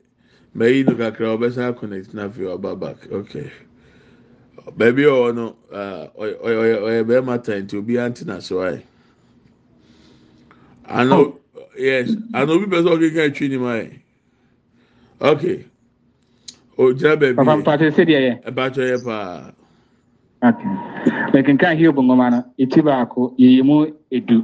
mẹ́yìn 0.57 0.85
nù 0.87 0.93
kakra 1.01 1.27
ọbẹ̀ 1.35 1.51
sá 1.55 1.63
connect 1.79 2.09
náà 2.17 2.27
fi 2.33 2.43
ọba 2.55 2.71
back, 2.81 2.99
okay. 3.19 3.47
Bẹ̀ẹ̀bi 4.77 5.03
ọ̀wọ́ 5.15 5.31
no, 5.37 5.45
ọ̀yẹ̀ 6.21 7.03
bẹ́ẹ̀ma 7.07 7.35
tàn 7.45 7.61
tí 7.67 7.75
obi 7.79 7.93
àǹtí 8.03 8.23
náà 8.29 8.39
sọ 8.47 8.55
ayé. 8.67 8.79
Àná, 10.97 11.17
yes, 11.85 12.09
ano 12.37 12.51
obi 12.55 12.65
pẹ̀ 12.71 12.83
sọ 12.85 12.89
ọ̀kẹ́kẹ́ 12.95 13.25
ẹ̀twi 13.29 13.45
ni 13.49 13.57
mu 13.57 13.67
ayé. 13.75 13.87
ok 15.19 15.43
O 16.79 16.93
jira 16.93 17.15
papa 17.35 17.43
baby. 17.43 17.61
mpate 17.61 17.87
sɛ 17.91 18.03
deɛ 18.07 18.19
yɛ 18.25 18.47
About 18.47 18.77
your 18.77 18.99
pa. 19.03 19.51
okay 20.41 20.69
mekenkan 21.33 21.75
Hiob 21.77 21.95
nwoma 21.97 22.31
no 22.31 22.43
eti 22.57 22.81
baako 22.81 23.33
yiyi 23.37 23.61
mu 23.63 23.85
edu 24.11 24.39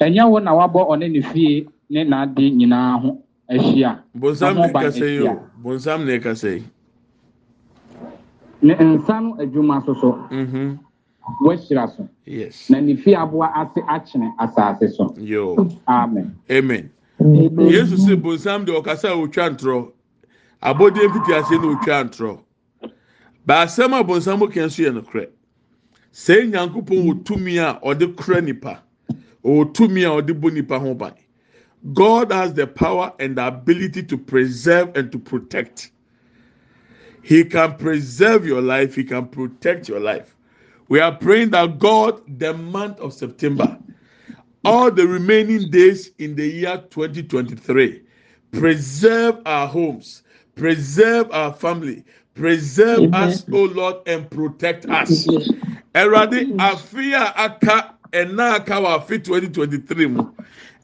ɛnyɛ 0.00 0.28
wo 0.30 0.38
na 0.40 0.50
wabɔ 0.52 0.88
ɔne 0.90 1.06
ne 1.12 1.20
fie 1.22 1.68
ne 1.88 2.02
n'ade 2.04 2.50
nyinaa 2.50 3.00
ho 3.00 3.18
ahyia 3.48 4.02
Bonsam 4.18 4.56
ne 4.56 4.72
kasa 4.72 5.06
yi 5.06 5.28
o. 5.28 5.38
Bonsam 5.62 6.04
ne 6.04 6.18
kasa 6.18 6.48
yi. 6.56 6.64
ne 8.62 8.74
nsa 8.74 9.20
no 9.22 9.34
adwuma 9.38 9.84
so 9.86 9.94
so 9.94 10.12
Mhm. 10.30 10.78
wahyira 11.44 11.86
so 11.96 12.08
Yes. 12.26 12.68
na 12.70 12.80
ne 12.80 12.96
fie 12.96 13.14
aboa 13.14 13.52
ase 13.54 13.80
akyene 13.88 14.32
asase 14.40 14.90
so 14.96 15.14
Yo. 15.16 15.54
amen 15.86 16.34
Amen. 16.50 16.90
Yesu 17.20 17.94
sɛ 17.96 18.20
bonsam 18.20 18.64
de 18.64 18.72
ɔkasa 18.72 19.10
a 19.10 19.14
otwa 19.14 19.50
ntorɔ. 19.54 19.92
Abɔdeɛ 20.62 21.08
mfiti 21.08 21.32
ase 21.32 21.56
na 21.58 21.68
otwa 21.68 22.04
ntorɔ. 22.04 22.44
Baasɛm 23.46 23.98
a 23.98 24.04
bonsam 24.04 24.40
ka 24.52 24.60
nso 24.60 24.82
yɛ 24.82 24.92
nokorɛ. 24.92 25.28
Sɛ 26.12 26.50
nyankopɔn 26.50 27.04
wɔ 27.06 27.24
tumi 27.24 27.58
a 27.58 27.80
ɔde 27.82 28.16
kora 28.16 28.40
nipa. 28.40 28.82
Ɔwɔ 29.44 29.72
tumi 29.74 30.04
a 30.04 30.22
ɔde 30.22 30.38
bɔ 30.38 30.52
nipa 30.52 30.78
ho 30.78 30.94
ban. 30.94 31.14
God 31.94 32.30
has 32.30 32.52
the 32.52 32.66
power 32.66 33.14
and 33.18 33.36
the 33.36 33.46
ability 33.46 34.02
to 34.02 34.18
preserve 34.18 34.94
and 34.96 35.10
to 35.12 35.18
protect. 35.18 35.92
He 37.22 37.44
can 37.44 37.76
preserve 37.76 38.46
your 38.46 38.60
life. 38.60 38.94
He 38.94 39.04
can 39.04 39.28
protect 39.28 39.88
your 39.88 40.00
life. 40.00 40.34
We 40.88 41.00
are 41.00 41.14
praying 41.16 41.50
that 41.50 41.78
God, 41.78 42.20
the 42.38 42.52
month 42.52 42.98
of 43.00 43.14
September, 43.14 43.78
all 44.64 44.90
the 44.90 45.06
remaining 45.06 45.70
days 45.70 46.10
in 46.18 46.34
the 46.34 46.46
year 46.46 46.82
2023, 46.90 48.02
preserve 48.50 49.38
our 49.46 49.66
homes, 49.66 50.22
preserve 50.60 51.30
our 51.32 51.54
family, 51.54 52.04
preserve 52.34 52.98
Amen. 52.98 53.14
us, 53.14 53.46
oh 53.50 53.64
Lord, 53.64 53.96
and 54.06 54.30
protect 54.30 54.84
us. 54.86 55.26
Erade 55.94 56.54
afi 56.58 57.14
a 57.14 57.32
aka 57.34 57.94
ɛna 58.12 58.56
aka 58.56 58.74
wɔ 58.74 58.98
afi 59.00 59.24
2023 59.24 60.06
mu. 60.06 60.22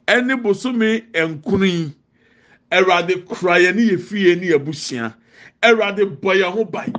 Ɛne 0.07 0.41
bosomi 0.41 1.03
nkunu 1.13 1.67
yi 1.71 1.93
Erade 2.71 3.23
kura 3.27 3.59
yɛn 3.59 3.75
ne 3.75 3.81
yɛ 3.91 3.99
fie 4.01 4.35
ne 4.35 4.47
yɛ 4.47 4.65
busua 4.65 5.13
Erade 5.61 6.03
bɔ 6.21 6.41
yɛn 6.41 6.51
ho 6.51 6.65
ban 6.65 6.91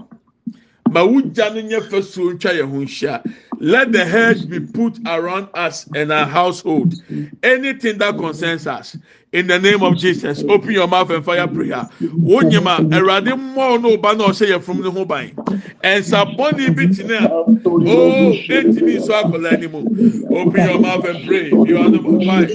ma 0.88 1.00
wugya 1.04 1.52
no 1.52 1.60
nyɛ 1.60 1.80
fasuo 1.90 2.32
ntwa 2.32 2.52
yɛn 2.54 2.70
ho 2.70 2.78
nhyia 2.84 3.34
let 3.60 3.90
the 3.90 4.04
hedge 4.04 4.48
be 4.48 4.60
put 4.60 4.96
around 5.04 5.48
us 5.54 5.84
and 5.96 6.12
our 6.12 6.24
household. 6.26 6.94
Anything 7.42 7.98
that 7.98 8.16
concerns 8.16 8.68
us 8.68 8.96
in 9.32 9.46
the 9.46 9.58
name 9.58 9.82
of 9.82 9.96
jesus 9.96 10.44
open 10.48 10.70
your 10.72 10.88
mouth 10.88 11.10
and 11.10 11.24
fire 11.24 11.46
prayer. 11.46 11.88
Wonyima 12.02 12.88
awurade 12.90 13.32
mmɔɔ 13.34 13.82
no 13.82 13.96
ba 13.96 14.14
na 14.14 14.26
yɛ 14.28 14.60
funu 14.62 14.82
ne 14.84 14.90
ho 14.90 15.04
ban. 15.04 15.30
Ɛnsabɔne 15.84 16.74
bi 16.76 16.86
tena 16.86 17.24
a 17.26 17.30
oh 17.30 18.32
etimi 18.48 18.96
nso 18.98 19.12
akɔla 19.22 19.52
anim 19.52 19.74
open 20.30 20.62
your 20.64 20.78
mouth 20.80 21.04
and 21.04 21.26
pray. 21.26 21.50
You 21.50 21.78
are 21.78 21.88
number 21.90 22.24
five. 22.24 22.50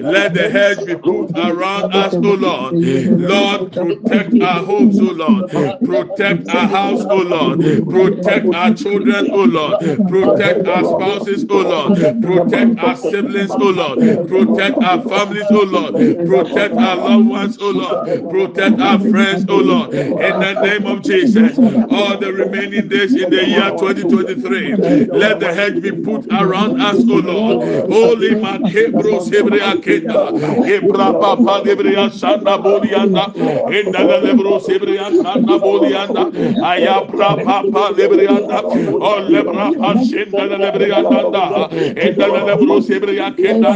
Let 0.00 0.34
the 0.34 0.48
hedge 0.50 0.84
be 0.86 0.94
put 0.96 1.30
around 1.36 1.92
us 1.94 2.14
o 2.14 2.18
lord. 2.34 2.74
Lord 3.18 3.72
protect 3.72 4.40
our 4.42 4.62
homes 4.64 5.00
o 5.00 5.04
lord. 5.12 5.50
Protect 5.84 6.48
our 6.48 6.68
house 6.68 7.04
o 7.10 7.16
lord. 7.22 7.60
Protect 7.88 8.54
our 8.54 8.74
children 8.74 9.28
o 9.32 9.44
lord. 9.44 9.80
Protect 10.08 10.66
our 10.66 10.84
spouses, 10.84 11.44
O 11.50 11.58
Lord. 11.62 12.22
Protect 12.22 12.78
our 12.78 12.96
siblings, 12.96 13.50
O 13.52 13.70
Lord. 13.70 14.28
Protect 14.28 14.82
our 14.82 15.02
families, 15.02 15.50
O 15.50 15.62
Lord. 15.64 15.94
Protect 16.14 16.74
our 16.74 16.96
loved 16.96 17.26
ones, 17.28 17.58
O 17.60 17.70
Lord. 17.70 18.30
Protect 18.30 18.80
our 18.80 18.98
friends, 18.98 19.44
O 19.48 19.56
Lord. 19.56 19.94
In 19.94 20.40
the 20.40 20.60
name 20.62 20.86
of 20.86 21.02
Jesus, 21.02 21.58
all 21.58 22.16
the 22.18 22.32
remaining 22.32 22.88
days 22.88 23.14
in 23.14 23.30
the 23.30 23.46
year 23.46 23.70
2023, 23.70 24.76
let 25.08 25.40
the 25.40 25.52
hedge 25.52 25.82
be 25.82 25.92
put 25.92 26.26
around 26.32 26.80
us, 26.80 26.96
O 27.08 27.16
Lord. 27.16 27.90
Holy 27.90 28.30
Makebro 28.30 29.20
Sebrea 29.20 29.74
Kenda, 29.82 30.30
Ebra 30.66 31.12
Papa 31.20 31.62
Lebrea 31.64 32.10
Sanda 32.10 32.56
Bolianda, 32.62 33.32
Endala 33.70 34.22
Lebro 34.22 34.58
Sebrea 34.60 35.10
Sanda 35.22 35.58
Bolianda, 35.58 36.30
Ayabra 36.60 37.42
Papa 37.44 37.94
Lebreanda, 37.94 38.62
O 38.62 38.98
oh, 39.00 39.20
Lebra 39.28 39.72
Pasenda 39.74 40.46
Lebreanda, 40.46 41.70
Endala 41.96 42.40
Lebro 42.46 42.80
Sebrea 42.80 43.34
Kenda, 43.36 43.74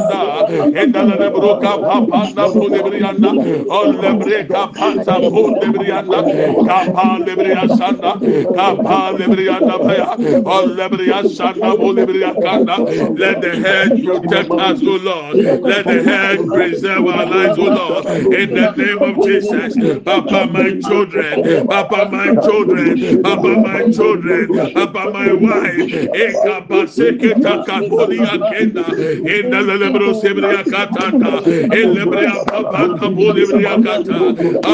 Endala 0.75 1.17
Lebro 1.19 1.61
Papa 1.61 2.20
Lebreanda, 2.27 3.31
O 3.69 3.93
Lebreka 3.93 4.75
Panta 4.75 5.21
Lebreanda, 5.21 6.65
Kapa 6.67 7.25
Lebrea 7.25 7.69
Sanda, 7.69 8.21
Kapa 8.55 9.17
Lebreanda 9.19 9.83
Baya, 9.83 10.15
O 10.45 10.67
Lebrea 10.67 11.25
Sanda 11.25 11.77
Bolibrea 11.77 12.41
Kanda, 12.41 12.77
let 13.17 13.41
the 13.41 13.57
hedge 13.57 14.05
protect 14.05 14.53
us, 14.53 14.81
O 14.87 14.97
Lord. 14.97 15.37
Let 15.65 15.87
the 15.87 16.03
hedge 16.03 16.41
preserve 16.53 17.07
our 17.07 17.27
lives, 17.27 17.59
O 17.59 17.65
Lord. 17.65 18.07
In 18.07 18.55
the 18.55 18.75
name 18.77 19.03
of 19.03 19.23
Jesus, 19.23 19.77
Papa, 20.05 20.47
my 20.53 20.73
children, 20.81 21.67
Papa, 21.69 22.09
my 22.11 22.35
children, 22.37 23.23
Papa, 23.23 23.57
my 23.57 23.91
children, 23.91 24.49
Papa, 24.73 25.11
my 25.13 25.33
wife, 25.33 25.77
Eka 26.15 26.67
Paseke 26.69 27.41
Takapoli 27.41 28.19
Akenda, 28.25 28.93
in 29.27 29.51
the 29.51 29.57
Lebro 29.59 30.13
Sebria 30.15 30.65
Katata, 30.65 31.45
in 31.73 31.95
lebrianta 32.11 32.63
baka 32.63 33.09
boli 33.11 33.47
briakata 33.47 34.19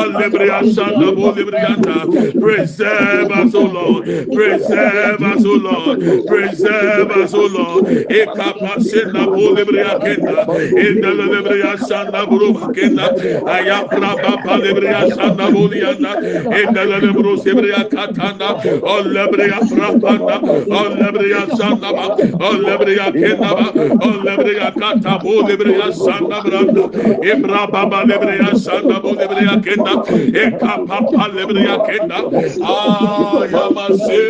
alebreasa 0.00 0.86
da 1.00 1.12
boli 1.12 1.44
brianta 1.44 1.96
preserve 2.40 3.30
us 3.32 3.54
o 3.54 3.60
lord. 3.66 4.04
Preserve 4.32 5.22
us 5.22 5.44
o 5.44 5.54
lord. 5.56 6.00
Preserve 6.26 7.10
us 7.10 7.34
o 7.34 7.46
lord. 7.46 7.86
E 8.10 8.26
kapase 8.26 9.12
da 9.12 9.26
boli 9.26 9.64
briaketa 9.64 10.46
e 10.76 11.00
da 11.00 11.10
lebreasa 11.10 12.10
da 12.12 12.26
buru 12.26 12.52
baketa 12.54 13.06
aya 13.46 13.84
praba 13.88 14.36
bali 14.44 14.72
briasa 14.74 15.36
da 15.36 15.50
boli 15.50 15.82
anda 15.82 16.12
e 16.58 16.62
da 16.72 16.84
lebru 16.84 17.36
sebriakata 17.38 18.38
da 18.38 18.50
o 18.82 19.02
lebrea 19.02 19.60
praba 19.70 20.18
da 20.18 20.36
o 20.40 20.82
lebreasa 20.98 21.80
da 21.80 21.92
ba 21.92 22.06
o 22.40 22.52
lebreaketa 22.66 23.50
ba 23.58 23.66
o 24.00 24.10
lebreakata 24.24 25.18
boli 25.22 25.56
briasa 25.56 26.20
da 26.28 26.40
branda. 26.42 26.84
Ibra 27.26 27.66
Baba 27.70 28.04
Lebria 28.04 28.54
Sanda 28.54 29.00
Bolibria 29.02 29.60
Kenda, 29.60 29.94
Eka 30.32 30.86
Papa 30.86 31.28
Lebria 31.34 31.76
Kenda, 31.84 32.20
Ah 32.62 33.42
Yamase 33.50 34.20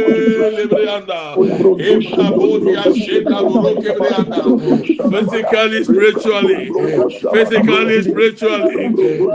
Lebrianda, 0.57 1.37
Ibra 1.77 2.27
Bodia 2.33 2.85
Shenda 2.97 3.39
Buruke 3.45 3.93
Brianda, 3.99 4.41
physically, 5.13 5.85
spiritually, 5.85 6.71
physically, 7.35 8.03
spiritually, 8.03 8.89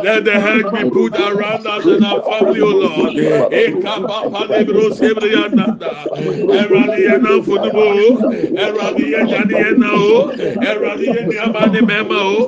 let 0.04 0.26
the 0.26 0.40
hedge 0.40 0.66
be 0.74 0.90
put 0.90 1.14
around 1.20 1.68
us 1.68 1.86
and 1.86 2.04
our 2.04 2.22
family, 2.24 2.62
O 2.62 2.68
Lord. 2.68 3.14
Eka 3.14 4.08
Papa 4.08 4.48
Lebro 4.52 4.90
Sebrianda, 4.90 5.78
Eradi 6.50 7.06
Yana 7.06 7.44
Funubo, 7.46 8.18
Eradi 8.58 9.06
Yana 9.14 9.46
Yana 9.46 9.90
O, 9.94 10.32
Eradi 10.32 11.06
Yana 11.30 11.82
Mema 11.86 12.18
O, 12.18 12.48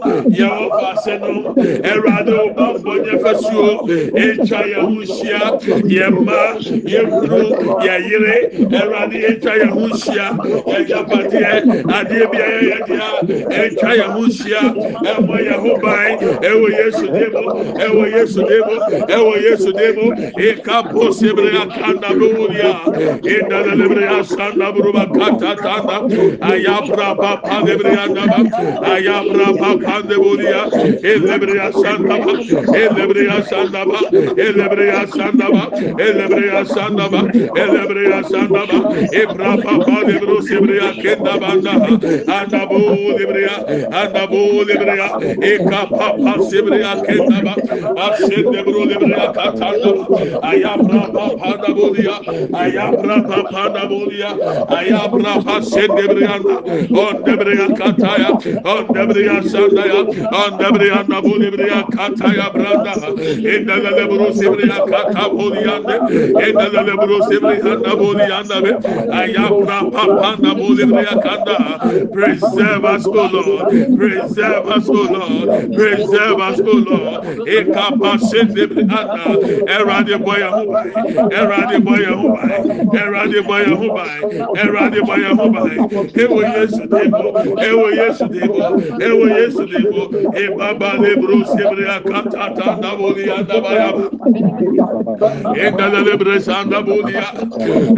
ase 1.04 1.20
no 1.20 1.54
ɛwurade 1.90 2.34
ɔbɔfo 2.46 2.92
nyɛfasuo 3.04 3.70
ɛtwa 4.24 4.60
yɛn 4.72 4.84
ho 4.84 4.90
nhyia 5.04 5.42
yɛn 5.96 6.14
mma 6.16 6.40
yɛn 6.92 7.08
kunu 7.20 7.40
yɛn 7.86 8.02
yere 8.10 8.36
ɛwurade 8.80 9.18
ɛtwa 9.30 9.54
yɛn 9.60 9.70
ho 9.76 9.84
nhyia 9.88 10.28
yɛn 10.72 10.84
yapadeɛ 10.92 11.52
adeɛ 11.98 12.26
bi 12.32 12.38
ayɛ 12.48 12.60
yɛn 12.70 12.82
dea 12.88 13.10
ɛtwa 13.64 13.90
yɛn 14.00 14.12
ho 14.16 14.22
nhyia 14.28 14.62
ɛmɔ 15.12 15.36
yɛn 15.48 15.60
ho 15.64 15.72
ban. 15.84 16.12
Ɛwɔ 16.44 16.68
yesu 16.78 17.06
de 17.08 17.26
mu. 17.34 17.42
Ɛwɔ 17.84 18.04
yesu 18.14 18.42
de 18.48 18.58
mu. 18.68 18.76
Ɛwɔ 19.16 19.34
yesu 19.44 19.72
de 19.74 19.88
mu. 19.94 20.06
Eka 20.38 20.84
posi 20.92 21.30
ebere 21.30 21.52
akanda 21.64 22.10
lowuria 22.20 22.74
endana 23.24 23.74
lebere 23.76 24.08
asanda 24.20 24.72
buruba 24.74 25.06
kata 25.14 25.56
tanda. 25.56 25.98
Ayabra 26.42 27.16
papa 27.16 27.62
lebere 27.66 27.96
andaba 28.04 28.40
ayabra 28.94 29.48
papa 29.58 29.94
ndebolia. 30.04 30.62
ellebriya 31.02 31.72
sandaba, 31.72 32.34
ellebriya 32.82 33.38
sandaba, 33.50 34.00
ellebriya 34.38 35.02
sandaba, 35.08 35.64
ellebriya 36.06 36.62
sandaba, 36.66 37.22
ellebriya 37.62 38.20
sandaba, 38.30 38.78
ebra 39.22 39.52
baba 39.64 39.98
lebro 40.08 40.38
sebriya 40.42 40.90
kenda 41.02 41.34
banda, 41.40 41.74
anda 42.38 42.62
bu 42.70 42.80
lebriya, 43.18 43.56
anda 44.02 44.28
bu 44.28 44.64
lebriya, 44.68 45.08
eka 45.52 45.82
papa 45.90 46.34
sebriya 46.50 46.94
kenda 47.06 47.40
ba, 47.46 47.54
asen 48.08 48.46
lebro 48.54 48.86
lebriya 48.92 49.26
katanda, 49.34 49.92
ayabra 50.52 51.04
papa 51.14 51.52
da 51.62 51.70
boliya, 51.74 52.16
ayabra 52.64 53.18
papa 53.30 53.64
da 53.74 53.84
boliya, 53.90 54.32
ayabra 54.80 55.34
papa 55.44 55.62
sen 55.64 55.88
lebriya, 55.88 56.36
on 57.04 57.16
lebriya 57.24 57.68
kataya, 57.78 58.30
on 58.66 58.86
lebriya 58.96 59.42
sandaya, 59.52 60.02
on 60.42 60.52
lebriya 60.60 60.83
Debrea 60.84 61.04
Nabulibria 61.08 61.84
Kataya 61.90 62.52
Branda, 62.52 63.18
in 63.18 63.66
the 63.66 63.74
Lebro 63.74 64.32
Sebrea 64.32 64.86
Katabuliande, 64.88 65.96
in 66.48 66.56
the 66.56 66.82
Lebro 66.84 67.20
Sebrea 67.20 67.82
Nabulianda, 67.82 68.62
Ayabra 69.10 69.92
Papa 69.92 70.42
Nabulibria 70.42 71.22
Kanda, 71.22 72.12
preserve 72.12 72.86
us, 72.86 73.06
O 73.06 73.12
Lord, 73.12 73.98
preserve 73.98 74.68
us, 74.68 74.90
O 74.90 74.94
Lord, 74.94 75.74
preserve 75.74 76.40
us, 76.40 76.60
O 76.60 76.64
Lord, 76.64 77.24
Ekapa 77.48 78.20
Sende 78.20 78.68
Brianda, 78.68 79.36
Erade 79.68 80.18
Boya 80.24 80.52
Hubai, 80.52 80.92
Erade 81.32 81.80
Boya 81.82 82.14
Hubai, 82.14 82.62
Erade 82.94 83.42
Boya 83.42 83.74
Hubai, 83.76 84.22
Erade 84.58 85.00
Boya 85.02 85.32
Hubai, 85.32 85.78
Ewo 86.14 86.42
Yesu 86.44 86.88
Debo, 86.88 87.34
Ewo 87.58 87.92
Yesu 87.92 88.28
Debo, 88.28 89.00
Ewo 89.00 89.26
Yesu 89.30 89.66
Debo, 89.68 90.10
baba 90.64 90.98
le 91.02 91.16
brusi 91.16 91.64
bria 91.72 92.00
katata 92.00 92.80
da 92.82 92.96
bolia 92.96 93.44
da 93.48 93.60
baraba. 93.62 94.10
Enda 95.66 95.90
da 95.92 96.00
le 96.08 96.16
bresa 96.18 96.64
da 96.70 96.82
bolia. 96.82 97.28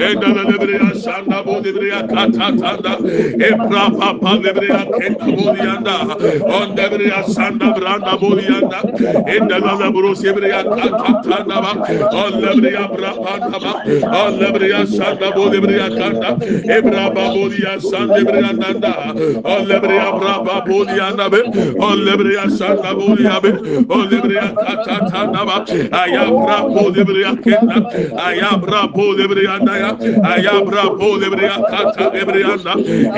Enda 0.07 0.29
da 0.35 0.43
le 0.49 0.57
bria 0.57 0.89
sanda 1.03 1.43
boli 1.45 1.71
bria 1.71 2.01
katata 2.07 2.71
da. 2.81 2.93
E. 3.45 3.51
On 4.25 4.41
de 4.41 4.51
bria 4.53 4.79
branda 7.77 8.17
bolia 8.17 8.59
da. 8.71 8.79
Enda 9.35 9.59
da 9.59 9.73
le 9.81 9.91
brusi 9.91 10.33
bria 10.33 10.63
katata. 10.63 11.37
On 12.21 12.33
le 12.41 12.55
bria 12.59 12.87
bra. 12.87 13.11
On 14.21 14.31
le 14.39 14.51
bria 14.51 14.85
sanda 14.87 15.31
boli 15.35 15.59
bria 15.59 15.89
kanta. 15.89 16.29
E 16.75 16.81
bra 16.81 17.09
bolia 17.09 17.79
sanda 17.79 18.23
bria. 18.23 18.49
On 19.43 19.65
le 19.67 19.79
bria 19.79 20.11
bra 20.19 20.61
bolia 20.67 21.11
da 21.15 21.29
be. 21.29 21.41
On 21.79 21.95
le 22.05 22.15
santa 22.57 22.93
bolia 22.95 23.39
be 23.41 23.51
olibria 23.97 24.45
kata 24.55 24.97
tanda 25.11 25.41
ba 25.45 25.57
ayabra 26.01 26.57
bolibria 26.75 27.31
kenda 27.43 27.77
ayabra 28.27 28.81
bolibria 28.95 29.59
da 29.65 29.73
ya 29.83 29.91
ayabra 30.33 30.83
bolibria 30.99 31.55
kata 31.69 32.11
ebria 32.21 32.57
da 32.63 32.73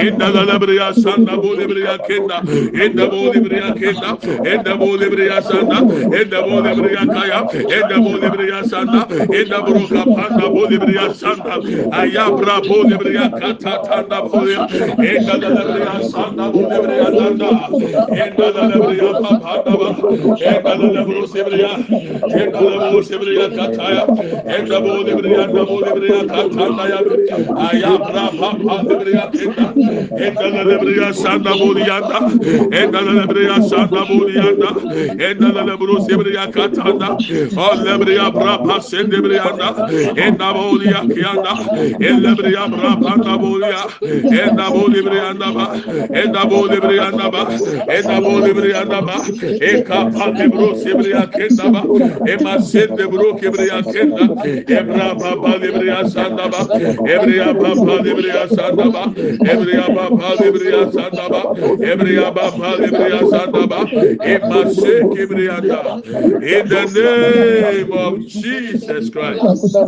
inda 0.06 0.32
da 0.36 0.44
lebria 0.50 0.94
santa 0.94 1.36
bolibria 1.38 1.98
kenda 2.08 2.38
inda 2.86 3.06
bolibria 3.14 3.68
kenda 3.80 4.12
inda 4.54 4.76
bolibria 4.82 5.42
santa 5.42 5.80
inda 6.22 6.40
bolibria 6.48 7.04
kaya 7.14 7.40
inda 7.78 7.98
bolibria 8.06 8.64
santa 8.72 9.02
inda 9.40 9.62
broka 9.68 10.04
panda 10.16 10.48
bolibria 10.56 11.06
santa 11.14 11.56
ayabra 12.02 12.56
bolibria 12.70 13.26
kata 13.40 13.74
tanda 13.88 14.22
bolia 14.30 14.68
inda 15.12 15.36
da 15.44 15.50
lebria 15.58 15.96
santa 16.12 16.46
bolibria 16.56 17.08
tanda 17.18 17.50
inda 18.26 18.48
da 18.56 18.62
lebria 18.72 19.12
Reba 19.28 19.40
Pandava, 19.40 19.90
Ekada 20.38 20.88
Nabu 20.94 21.28
Sebria, 21.28 21.72
Ekada 22.28 22.78
Nabu 22.80 23.00
Sebria 23.04 23.50
Kataya, 23.50 24.04
Ekabo 24.48 25.04
Debria, 25.04 25.48
Nabu 25.54 25.82
Debria 25.82 26.24
Kataya, 26.28 27.00
Ayabra 27.68 28.26
Papa 28.40 28.76
Debria 28.88 29.26
Keta, 29.32 29.68
Ekada 30.18 30.64
Debria 30.64 31.14
Santa 31.14 31.50
Bodianda, 31.50 32.20
Ekada 32.72 33.14
Debria 33.20 33.58
Santa 33.68 34.02
Bodianda, 34.06 34.70
Ekada 35.18 35.66
Nabu 35.66 35.98
Sebria 36.08 36.48
Katanda, 36.52 37.10
O 37.58 37.76
Lebria 37.84 38.32
Brapa 38.32 38.80
Sendebrianda, 38.82 39.70
Endabolia 40.16 41.02
Kianda, 41.12 41.54
Elebria 42.00 42.68
Brapa 42.68 43.18
Nabolia, 43.18 43.84
Endabolibrianda, 44.02 45.48
Endabolibrianda, 46.14 47.28
Endabolibrianda, 47.88 49.17
e 49.60 49.78
sebriya 50.74 51.28
kenda 51.34 51.70
ba. 51.74 51.90
E 52.26 52.38
ma 52.38 52.58
sende 52.60 53.08
kebriya 53.36 53.84
kenda. 53.92 54.26
Ebra 54.68 55.16
pa 55.20 55.36
pa 55.42 55.58
lebriya 55.58 56.06
sanda 56.06 56.50
ba. 56.50 56.70
Ebriya 57.06 57.54
pa 57.60 57.76
pa 57.76 58.00
lebriya 58.02 58.48
sanda 58.50 58.90
ba. 58.92 59.14
Ebriya 59.44 59.94
pa 59.94 60.12
pa 60.18 60.36
lebriya 60.42 60.88
sanda 60.92 61.30
ba. 61.32 61.54
Ebriya 61.82 62.34
pa 62.36 62.52
pa 62.52 62.78
sanda 63.30 63.68
ba. 63.68 63.92
E 64.24 64.38
ma 64.40 64.66
kebriya 65.14 65.62
da 65.64 65.82
in 66.42 66.70
the 66.70 66.88
name 66.88 67.94
of 67.94 68.26
Jesus 68.28 69.10
Christ. 69.10 69.82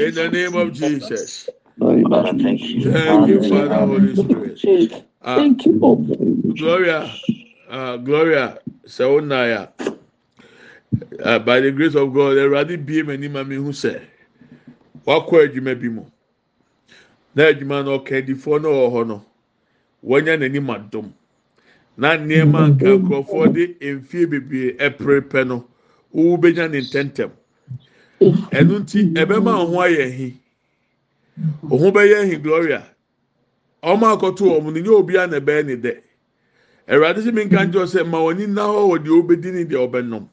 In 0.00 0.14
the 0.14 0.30
name 0.30 0.54
of 0.56 0.72
Jesus. 0.72 1.48
Thank 3.04 3.28
you 3.28 3.42
Father 3.42 3.78
Holy 3.86 4.16
Spirit. 4.16 4.60
Thank 5.34 5.66
you, 5.66 5.72
Lord. 5.80 6.16
Gloria 7.68 7.92
uh, 7.92 7.96
Gloria 7.98 8.58
Sawunaya 8.86 9.68
uh, 11.22 11.38
by 11.40 11.60
the 11.60 11.70
grace 11.70 11.94
of 11.94 12.12
God 12.14 12.36
Awurade 12.36 12.84
bie 12.84 13.02
m'anim 13.02 13.36
a 13.36 13.44
mehu 13.44 13.72
sɛ 13.72 14.00
wakɔ 15.06 15.44
adwuma 15.48 15.78
bi 15.80 15.88
mu 15.88 16.04
na 17.34 17.44
adwuma 17.52 17.84
no 17.84 17.98
ɔkɛdifoɔ 17.98 18.62
no 18.62 18.68
wɔ 18.70 18.92
hɔ 18.92 19.06
no 19.06 19.24
wɔnya 20.04 20.38
n'anim 20.38 20.66
adom 20.74 21.12
na 21.96 22.16
nneɛma 22.16 22.70
nka 22.74 22.86
nkurɔfoɔ 22.98 23.52
de 23.52 23.94
mfie 23.94 24.26
bebree 24.26 24.76
ɛprepɛ 24.78 25.46
no 25.46 25.68
wowu 26.14 26.38
benya 26.40 26.68
ne 26.70 26.80
ntɛntɛm 26.80 27.30
ɛno 28.20 28.78
nti 28.80 29.12
ɛbɛma 29.12 29.52
wɔn 29.60 29.68
ho 29.68 29.76
ayɛ 29.84 30.10
hi 30.16 30.34
wɔn 31.64 31.78
ho 31.80 31.92
bɛyɛ 31.92 32.28
hi 32.30 32.36
gloria. 32.36 32.82
Wɔn 33.82 34.00
akɔto 34.16 34.58
wɔn 34.58 34.64
no 34.64 34.80
nye 34.80 34.88
obiara 35.02 35.30
na 35.30 35.38
ɛbɛyɛ 35.40 35.66
ne 35.66 35.76
dɛ 35.76 36.02
awurade 36.88 37.18
sɛ 37.22 37.32
mi 37.32 37.44
nka 37.44 37.66
nkyɛn 37.66 37.86
sɛ 37.86 38.06
ma 38.08 38.18
wɔn 38.18 38.34
ani 38.34 38.46
na 38.46 38.62
hɔ 38.62 38.88
wɔ 38.90 38.98
deɛ 39.04 39.22
ɔbɛdi 39.22 39.52
ne 39.52 39.64
deɛ 39.64 39.88
ɔbɛnom. 39.90 40.28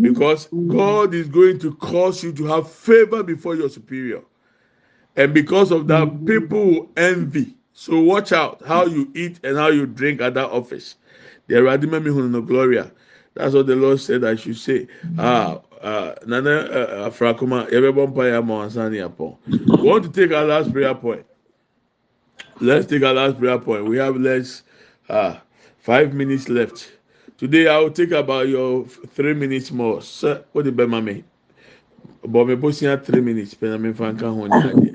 Because 0.00 0.48
God 0.66 1.14
is 1.14 1.28
going 1.28 1.58
to 1.60 1.72
cause 1.76 2.22
you 2.24 2.32
to 2.32 2.44
have 2.46 2.68
favor 2.68 3.22
before 3.22 3.54
your 3.54 3.68
superior. 3.68 4.22
And 5.16 5.32
because 5.32 5.70
of 5.70 5.86
that, 5.88 6.24
people 6.26 6.64
will 6.66 6.90
envy. 6.96 7.54
So 7.72 8.00
watch 8.00 8.32
out 8.32 8.60
how 8.66 8.86
you 8.86 9.10
eat 9.14 9.38
and 9.44 9.56
how 9.56 9.68
you 9.68 9.86
drink 9.86 10.20
at 10.20 10.34
that 10.34 10.50
office. 10.50 10.96
The 11.46 11.54
Radimami 11.54 12.08
Huno 12.08 12.44
Gloria. 12.44 12.90
That's 13.34 13.54
what 13.54 13.66
the 13.66 13.76
Lord 13.76 14.00
said 14.00 14.24
I 14.24 14.34
should 14.34 14.56
say. 14.58 14.88
Ah, 15.18 15.60
uh, 15.80 16.14
Nana 16.26 16.50
uh, 16.50 17.10
Afrakuma, 17.10 17.68
everyone 17.72 18.12
paya 18.14 18.42
Mwansani 18.44 19.04
upon. 19.04 19.36
We 19.46 19.88
want 19.88 20.04
to 20.04 20.10
take 20.10 20.34
our 20.36 20.44
last 20.44 20.72
prayer 20.72 20.94
point. 20.94 21.24
Let's 22.60 22.86
take 22.86 23.02
our 23.02 23.14
last 23.14 23.38
prayer 23.38 23.58
point. 23.58 23.86
We 23.86 23.96
have 23.98 24.16
less 24.16 24.62
uh, 25.12 25.38
five 25.78 26.14
minutes 26.14 26.48
left. 26.48 26.92
Today 27.38 27.68
I 27.68 27.78
will 27.78 27.90
take 27.92 28.12
about 28.12 28.48
your 28.48 28.86
three 28.86 29.34
minutes 29.34 29.70
more. 29.70 30.02
Sir, 30.02 30.44
what 30.52 30.64
did 30.64 30.76
Bema 30.76 31.00
me? 31.02 31.24
But 32.24 32.46
me 32.46 32.56
at 32.88 33.06
three 33.06 33.20
minutes. 33.20 33.56
I'm 33.62 33.84
in 33.84 33.94
Franca 33.94 34.32
Honey. 34.32 34.94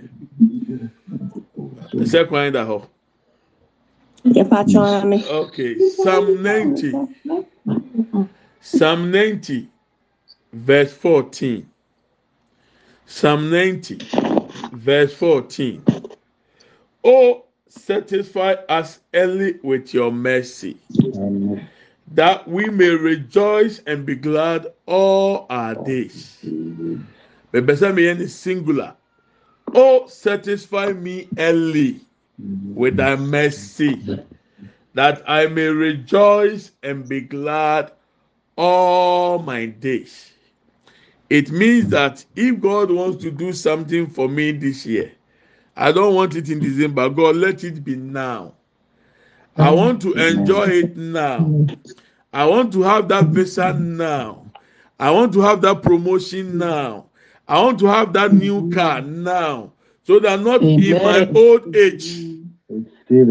The 1.97 2.05
second 2.07 2.53
that 2.53 2.65
ho. 2.65 2.89
Me. 5.05 5.25
Okay, 5.29 5.79
Psalm 5.79 6.43
90. 6.43 6.99
Psalm 8.61 9.11
90, 9.11 9.69
verse 10.53 10.93
14. 10.93 11.69
Psalm 13.05 13.49
90, 13.49 13.99
verse 14.73 15.13
14. 15.15 15.83
Oh, 17.03 17.46
satisfy 17.69 18.53
us 18.69 18.99
early 19.13 19.59
with 19.63 19.93
your 19.93 20.11
mercy, 20.11 20.77
that 22.13 22.47
we 22.47 22.65
may 22.69 22.89
rejoice 22.89 23.81
and 23.87 24.05
be 24.05 24.15
glad 24.15 24.67
all 24.85 25.45
our 25.49 25.75
days. 25.75 26.37
Mi 26.43 27.61
yẹn 27.61 28.27
singular. 28.29 28.95
Oh, 29.73 30.07
satisfy 30.07 30.93
me 30.93 31.27
early 31.37 32.01
with 32.73 32.97
thy 32.97 33.15
mercy, 33.15 34.01
that 34.93 35.23
I 35.27 35.47
may 35.47 35.67
rejoice 35.67 36.71
and 36.83 37.07
be 37.07 37.21
glad 37.21 37.91
all 38.55 39.39
my 39.39 39.65
days. 39.65 40.31
It 41.29 41.51
means 41.51 41.89
that 41.89 42.23
if 42.35 42.61
God 42.61 42.91
wants 42.91 43.21
to 43.23 43.31
do 43.31 43.51
something 43.51 44.07
for 44.07 44.29
me 44.29 44.51
this 44.53 44.85
year, 44.85 45.11
I 45.77 45.91
don't 45.91 46.15
want 46.15 46.35
it 46.35 46.49
in 46.49 46.59
December. 46.59 47.07
God, 47.09 47.35
let 47.35 47.63
it 47.63 47.83
be 47.83 47.95
now. 47.95 48.55
I 49.57 49.71
want 49.71 50.01
to 50.03 50.13
enjoy 50.15 50.65
it 50.69 50.97
now. 50.97 51.55
I 52.33 52.45
want 52.45 52.73
to 52.73 52.81
have 52.83 53.07
that 53.09 53.27
visa 53.27 53.73
now. 53.73 54.47
I 54.99 55.11
want 55.11 55.33
to 55.33 55.41
have 55.41 55.61
that 55.61 55.83
promotion 55.83 56.57
now. 56.57 57.09
I 57.47 57.61
want 57.61 57.79
to 57.79 57.85
have 57.87 58.13
that 58.13 58.33
new 58.33 58.67
car 58.69 59.01
now. 59.01 59.73
So 60.03 60.19
that 60.19 60.41
not 60.41 60.71
in 60.77 61.01
my 61.01 61.29
old 61.35 61.75
age, 61.75 62.27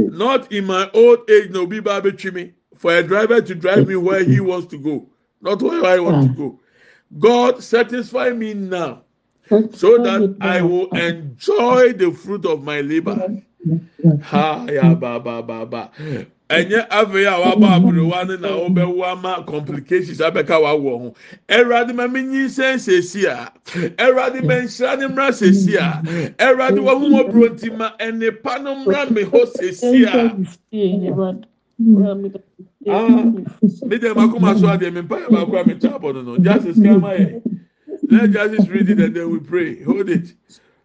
not 0.08 0.52
in 0.52 0.66
my 0.66 0.90
old 0.94 1.28
age, 1.30 1.50
no 1.50 1.66
be 1.66 1.80
me 2.30 2.54
for 2.76 2.94
a 2.96 3.02
driver 3.02 3.40
to 3.42 3.54
drive 3.54 3.86
me 3.88 3.96
where 3.96 4.24
he 4.24 4.40
wants 4.40 4.68
to 4.68 4.78
go, 4.78 5.08
not 5.40 5.62
where 5.62 5.84
I 5.84 5.98
want 5.98 6.22
to 6.22 6.28
go. 6.28 6.60
God 7.18 7.62
satisfy 7.62 8.30
me 8.30 8.54
now 8.54 9.05
so 9.72 9.98
that 10.02 10.36
I 10.40 10.62
will 10.62 10.88
enjoy 10.90 11.92
the 11.92 12.10
fruit 12.12 12.44
of 12.46 12.62
my 12.64 12.80
labor. 12.80 13.40
Ha 14.22 14.66
ya 14.70 14.94
ba 14.94 15.18
ba 15.20 15.42
ba 15.42 15.66
ba. 15.66 15.90
Ɛnyɛ 16.48 16.86
afei 16.88 17.26
a 17.26 17.34
waba 17.42 17.74
aburewa 17.74 18.22
ne 18.28 18.36
na 18.36 18.48
ɔbɛwo 18.54 19.02
ama 19.04 19.42
complications 19.46 20.18
abɛka 20.20 20.60
wawɔ 20.62 20.98
ho. 21.00 21.14
Ɛwurade 21.48 21.92
ma 21.94 22.06
mi 22.06 22.22
nyi 22.22 22.44
nsɛn 22.46 22.78
sɛsi 22.78 23.24
a. 23.26 23.50
Ɛwurade 23.98 24.44
ma 24.44 24.54
nhyira 24.62 24.98
ne 24.98 25.06
mmra 25.08 25.30
sɛsi 25.34 25.74
a. 25.74 26.02
Ɛwurade 26.38 26.78
wɔ 26.78 26.92
ho 27.00 27.08
mɔburo 27.10 27.48
nti 27.50 27.76
ma 27.76 27.90
ɛnipa 27.98 28.62
no 28.62 28.76
mmra 28.84 29.10
mi 29.10 29.22
hɔ 29.24 29.46
sɛsi 29.58 30.06
a. 30.06 30.36
Mi 33.86 33.98
dẹ̀ 33.98 34.14
ma 34.14 34.28
kó 34.30 34.38
ma 34.38 34.54
sọ 34.54 34.78
adìẹ 34.78 34.92
mi 34.92 35.00
mpa 35.02 35.16
yẹ 35.18 35.28
baako 35.30 35.56
a 35.60 35.64
mi 35.66 35.74
tẹ 35.74 35.88
abọ 35.98 36.12
nono. 36.14 36.36
Justice 36.38 36.80
kama 36.80 37.10
yẹ. 37.18 37.42
Let 38.02 38.30
justice 38.30 38.68
read 38.68 38.90
it 38.90 39.00
and 39.00 39.14
then 39.14 39.30
we 39.30 39.40
pray. 39.40 39.82
Hold 39.82 40.08
it. 40.10 40.32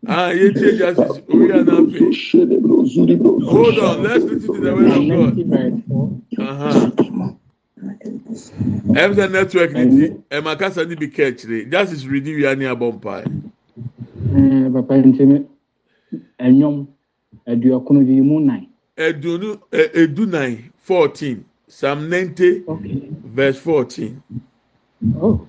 Ah, 0.08 0.30
yet 0.30 0.56
justice. 0.56 1.22
We 1.28 1.52
are 1.52 1.64
not 1.64 1.92
paid. 1.92 3.22
Hold 3.22 3.80
on. 3.80 4.04
Let's 4.04 4.24
listen 4.24 4.54
to 4.56 4.60
the 4.62 4.76
word 4.76 4.92
of 4.92 5.86
God. 5.88 6.22
Uh-huh. 6.40 6.92
ɛmsa 8.96 9.32
network 9.32 9.74
ni 9.74 9.86
ti 9.90 10.14
ɛma 10.32 10.58
kasa 10.60 10.86
ni 10.86 10.96
bi 10.96 11.08
kɛ 11.08 11.28
akyire 11.32 11.70
justice 11.72 12.06
redi 12.06 12.34
wia 12.36 12.56
ni 12.58 12.66
abɔ 12.66 12.94
mpae. 12.96 13.24
papa 14.74 14.94
ntumi 14.98 15.46
ɛnyɔm 16.40 16.88
aduokunu 17.48 18.02
yi 18.08 18.22
mu 18.22 18.40
nan. 18.40 18.68
edunu 18.98 19.60
eh, 19.72 19.90
edu 19.94 20.26
nan 20.26 20.58
fourteen 20.78 21.44
psalm 21.68 22.10
ninety 22.10 22.64
verse 23.36 23.58
fourteen. 23.60 24.22
Oh 25.22 25.48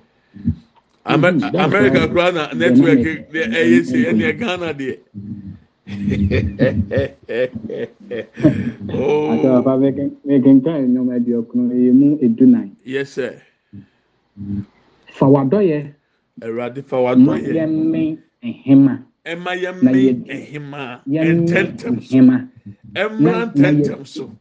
america 1.05 2.07
kura 2.07 2.31
na 2.31 2.53
network 2.53 2.99
ɛyɛ 3.33 3.83
se 3.85 3.97
ɛni 4.09 4.37
ghana 4.39 4.73
deɛ. 4.73 4.97
Oh. 8.93 9.31
ati 9.35 9.47
papa 9.47 9.73
mekenkan 10.25 10.87
nneɛma 10.87 11.19
bi 11.25 11.31
ɔkunu 11.35 11.71
ɛyɛ 11.75 11.91
mu 11.93 12.17
edunan. 12.23 12.71
yes 12.85 13.09
sir. 13.19 13.35
fa 15.11 15.25
wadɔyɛ. 15.27 15.91
ɛwurade 16.41 16.83
fa 16.87 16.97
wadɔyɛ. 17.03 17.25
ma 17.25 17.35
yɛ 17.37 17.65
mmɛn 17.67 18.17
ɛhema. 18.43 19.03
ɛma 19.25 19.51
yɛ 19.59 19.71
mmɛn 19.75 20.23
ɛhema 20.27 21.01
ɛntɛntɛm 21.07 21.99
so 22.01 22.17
ɛmra 22.95 23.51
ntɛntɛm 23.53 24.07
so. 24.07 24.31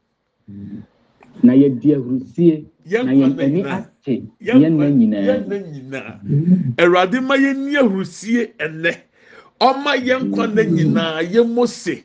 Na 1.43 1.53
yɛdi 1.55 1.95
ahurusie. 1.95 2.65
Na 2.87 3.13
yɛn 3.13 3.41
ani 3.41 3.63
ate 3.63 4.23
Yɛn 4.41 4.73
nna 4.77 4.91
nyinaa. 4.91 6.21
Awurade 6.79 7.21
ma 7.23 7.35
yɛn 7.37 7.57
ni 7.67 7.77
ahurusie 7.77 8.53
ɛnɛ. 8.59 8.93
Ɔma 9.61 9.93
yɛn 9.97 10.31
nkwa 10.31 10.53
na 10.55 10.63
nyinaa 10.63 11.23
yɛn 11.23 11.49
mo 11.55 11.67
se. 11.67 12.05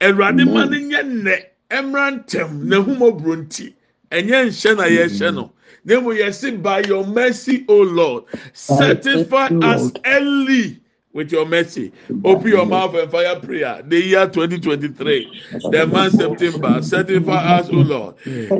Awurade 0.00 0.44
ma 0.52 0.64
ne 0.64 0.78
nyɛ 0.78 1.02
nnɛ. 1.04 1.36
Ɛmra 1.70 2.24
ntɛm 2.24 2.64
na 2.64 2.76
ehumɔburo 2.80 3.36
nti. 3.44 3.74
Ɛnyɛ 4.10 4.46
nhyɛ 4.48 4.76
na 4.76 4.84
yɛhyɛ 4.84 5.34
no. 5.34 5.52
Na 5.84 5.94
emu 5.96 6.10
yɛsi 6.12 6.62
by 6.62 6.80
your 6.80 7.06
mercy 7.06 7.64
o 7.68 7.82
Lord 7.82 8.24
satisfy 8.52 9.48
us 9.62 9.92
early 10.04 10.80
with 11.12 11.32
your 11.32 11.46
mercy. 11.46 11.92
Open 12.24 12.50
your 12.50 12.66
mouth 12.66 12.94
and 12.94 13.10
fire 13.10 13.38
prayer. 13.40 13.82
The 13.86 14.00
year 14.02 14.26
2023, 14.28 15.32
the 15.68 15.86
month 15.86 16.14
September, 16.14 16.82
satisfy 16.82 17.58
us, 17.58 17.70
O 17.70 17.80
Lord. 17.80 18.14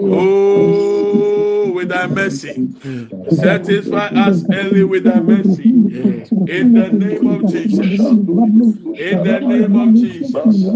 Oh, 0.07 1.73
with 1.75 1.89
thy 1.89 2.07
mercy. 2.07 2.63
Satisfy 3.29 4.09
us 4.09 4.47
early 4.53 4.85
with 4.85 5.05
thy 5.05 5.21
mercy. 5.21 5.77
In 6.47 6.73
the 6.75 6.91
name 6.91 7.27
of 7.27 7.47
Jesus. 7.47 8.19
In 8.97 9.23
the 9.23 9.41
name 9.41 9.77
of 9.77 9.95
Jesus. 9.95 10.75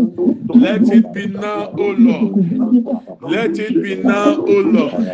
Let 0.52 0.90
it 0.92 1.12
be 1.12 1.26
now, 1.28 1.72
O 1.78 1.90
Lord. 1.90 2.38
Let 3.20 3.58
it 3.58 3.80
be 3.80 3.96
now, 3.96 4.42
O 4.46 4.52
Lord. 4.52 5.08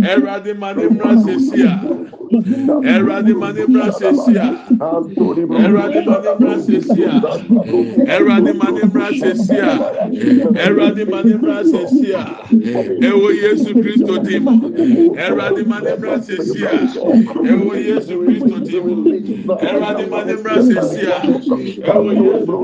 Eradi 0.00 0.54
manimra 0.54 1.16
sesia. 1.18 1.90
Eradi 2.30 3.34
manimra 3.34 3.90
sesia. 3.92 4.54
Eradi 5.66 6.00
manimra 6.06 6.62
sesia. 6.62 7.12
Eradi 8.06 8.52
manimra 8.54 9.08
sesia. 9.18 9.70
Eradi 10.54 11.04
manimra 11.10 11.64
sesia. 11.64 12.22
Ewo 13.02 13.30
Yesu 13.34 13.74
Kristo 13.74 14.18
dimo. 14.22 14.70
Eradi 15.18 15.64
manimra 15.64 16.22
sesia. 16.22 16.70
Ewo 17.50 17.74
Yesu 17.74 18.22
Kristo 18.22 18.58
dimo. 18.62 18.94
Eradi 19.58 20.06
manimra 20.06 20.62
sesia. 20.62 21.18
Ewo 21.82 22.12
Yesu 22.14 22.60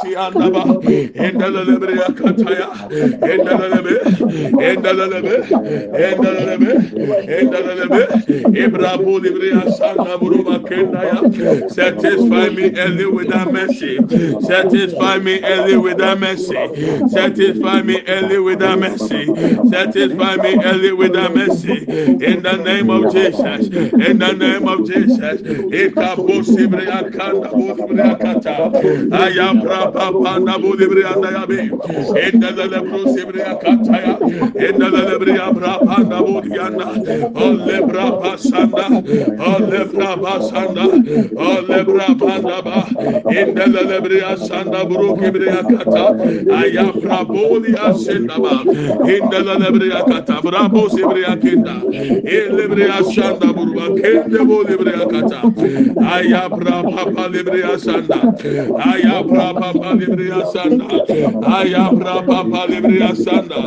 siandaba 0.00 0.62
eda 1.14 1.48
lebria 1.48 2.06
kataya 2.18 2.68
Endalebe, 3.22 3.94
endalebe, 4.68 5.34
endalebe, 6.06 6.72
endalebe. 7.38 8.02
Ibrabu 8.64 9.18
libria 9.22 9.62
santa 9.72 10.18
buruba 10.18 10.58
kendaya. 10.68 11.18
Satisfy 11.70 12.48
me 12.50 12.70
early 12.76 13.06
with 13.06 13.28
that 13.28 13.52
mercy. 13.52 13.98
Satisfy 14.40 15.18
me 15.18 15.40
early 15.42 15.76
with 15.76 15.98
that 15.98 16.18
mercy. 16.18 16.54
Satisfy 17.08 17.82
me 17.82 18.02
early 18.06 18.38
with 18.38 18.58
that 18.60 18.78
mercy. 18.78 19.32
Satisfy 19.64 20.36
me 20.36 20.56
early 20.64 20.92
with 20.92 21.12
that 21.14 21.34
mercy. 21.34 21.86
In 22.24 22.42
the 22.42 22.56
name 22.58 22.90
of 22.90 23.08
Jesus. 23.10 23.68
In 23.98 24.18
the 24.18 24.32
name 24.34 24.66
of 24.66 24.86
Jesus. 24.86 25.42
Ikabu 25.70 26.42
sibria 26.44 27.10
kanda 27.12 27.48
bulibria 27.54 28.18
kata. 28.20 28.72
Ayabra 29.10 29.92
papa 29.92 30.40
na 30.40 30.58
bulibria 30.58 31.16
ndayabe. 31.16 31.70
Endalebe 32.14 32.80
brosibria 32.82 33.54
kataya. 33.60 34.18
Endalebe 34.56 35.32
brapa 35.54 36.04
na. 36.08 36.20
Ole 37.34 37.82
brapa 37.82 38.38
sanda. 38.38 38.88
Ole 39.38 39.84
brapa 39.86 40.40
sanda. 40.42 40.86
Ole 41.36 41.84
brapa 41.84 42.38
ndaba. 42.40 42.90
Endalebe 43.30 44.36
sanda 44.36 44.84
burukibria 44.84 45.64
kata. 45.68 46.16
Ayabra 46.48 46.97
raboli 47.02 47.74
asendaba 47.74 48.64
indala 49.06 49.54
lebreya 49.58 50.02
kata. 50.04 50.40
Brabo 50.42 50.88
sebreya 50.88 51.36
kenda. 51.40 51.82
Elebreya 52.24 53.02
sanda 53.14 53.52
burba. 53.52 53.84
Kende 54.00 54.40
bo 54.46 54.62
lebreya 54.62 55.04
kata. 55.08 55.40
Aya 56.08 56.48
braba 56.48 57.02
pa 57.14 57.24
lebreya 57.28 57.78
sanda 57.78 58.20
aya 58.78 59.22
braba 59.22 59.72
pa 59.72 59.90
lebreya 59.94 60.40
sanda 60.52 60.88
aya 61.46 61.90
braba 61.92 62.38
pa 62.50 62.62
lebreya 62.70 63.10
sanda 63.14 63.60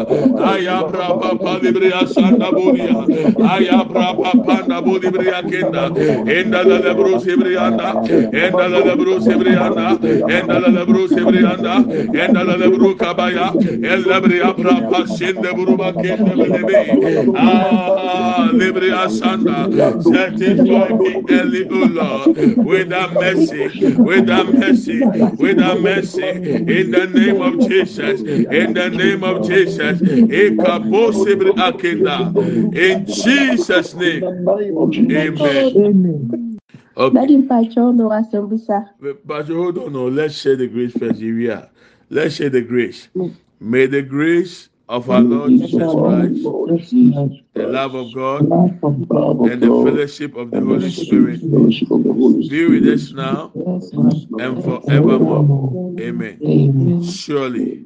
aya 0.52 0.78
braba 0.90 1.30
pa 1.38 1.54
lebreya 1.62 2.02
sanda 2.08 2.48
bolia 2.52 3.06
aya 3.54 3.84
braba 3.86 4.32
pa 4.46 4.58
na 4.68 4.82
bo 4.82 4.98
lebreya 4.98 5.42
kenda. 5.50 5.84
Endala 6.26 6.78
lebro 6.82 7.20
sebreya 7.20 7.62
anda 7.68 7.90
endala 8.34 8.80
lebro 8.86 9.20
sebreya 9.20 9.62
anda 9.70 9.88
endala 10.36 10.70
lebro 10.78 11.08
sebreya 11.08 11.52
anda 11.58 11.76
endala 12.24 12.56
lebro 12.58 12.96
kaba 12.96 13.21
kabaya. 13.22 13.54
Elebria 13.84 14.54
papa 14.54 15.08
sende 15.08 15.54
buruba 15.54 15.94
kende 15.94 16.36
belebe. 16.36 17.36
Ah, 17.36 18.52
libria 18.54 19.10
sanda. 19.10 19.70
Satisfy 20.04 20.92
me 20.94 21.26
early, 21.30 21.68
O 21.70 21.86
Lord, 21.86 22.38
with 22.66 22.90
that 22.90 23.14
mercy, 23.14 23.70
with 24.04 24.26
that 24.28 24.48
mercy, 24.48 25.02
with 25.38 25.58
that 25.58 25.82
mercy, 25.82 26.28
in 26.68 26.92
the 26.92 27.08
name 27.08 27.42
of 27.42 27.60
Jesus, 27.60 28.22
in 28.22 28.74
the 28.74 28.90
name 28.90 29.24
of 29.24 29.42
Jesus, 29.42 30.02
Ekabosibri 30.02 31.54
akenda. 31.56 32.76
in 32.76 33.06
Jesus' 33.06 33.96
name, 33.96 34.24
Amen. 35.76 36.60
Okay. 36.98 37.16
Daddy 37.16 37.38
Mpacho 37.38 37.96
no 37.96 38.10
asembisa. 38.12 38.90
But 39.26 39.48
hold 39.48 39.78
on, 39.78 40.16
let's 40.16 40.36
share 40.36 40.56
the 40.56 40.68
grace 40.68 40.94
first. 40.94 41.20
Here 41.20 41.36
we 41.36 41.50
are. 41.50 41.70
Let's 42.12 42.36
share 42.36 42.50
the 42.50 42.62
grace. 42.62 43.08
May 43.62 43.86
the 43.86 44.02
grace 44.02 44.68
of 44.90 45.10
our 45.10 45.22
Lord 45.22 45.52
Jesus 45.52 45.72
Christ, 45.72 46.44
the 47.54 47.68
love 47.68 47.96
of 47.96 48.14
God, 48.14 48.42
and 48.42 49.62
the 49.62 49.68
fellowship 49.68 50.36
of 50.36 50.52
the 50.52 50.60
Holy 50.60 50.92
Spirit 50.92 51.40
be 52.50 52.68
with 52.68 52.88
us 52.90 53.14
now 53.14 53.54
and 53.56 54.62
forevermore. 54.62 55.96
Amen. 56.02 57.04
Surely. 57.04 57.86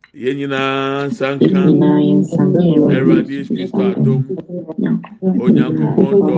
Yɛn 0.13 0.37
nyinaa 0.37 1.07
nsanka 1.07 1.47
Awurade 2.95 3.31
Yesu 3.33 3.53
Kristo 3.55 3.79
adom 3.91 4.21
Onyankopɔn 5.43 6.11
dɔ 6.27 6.35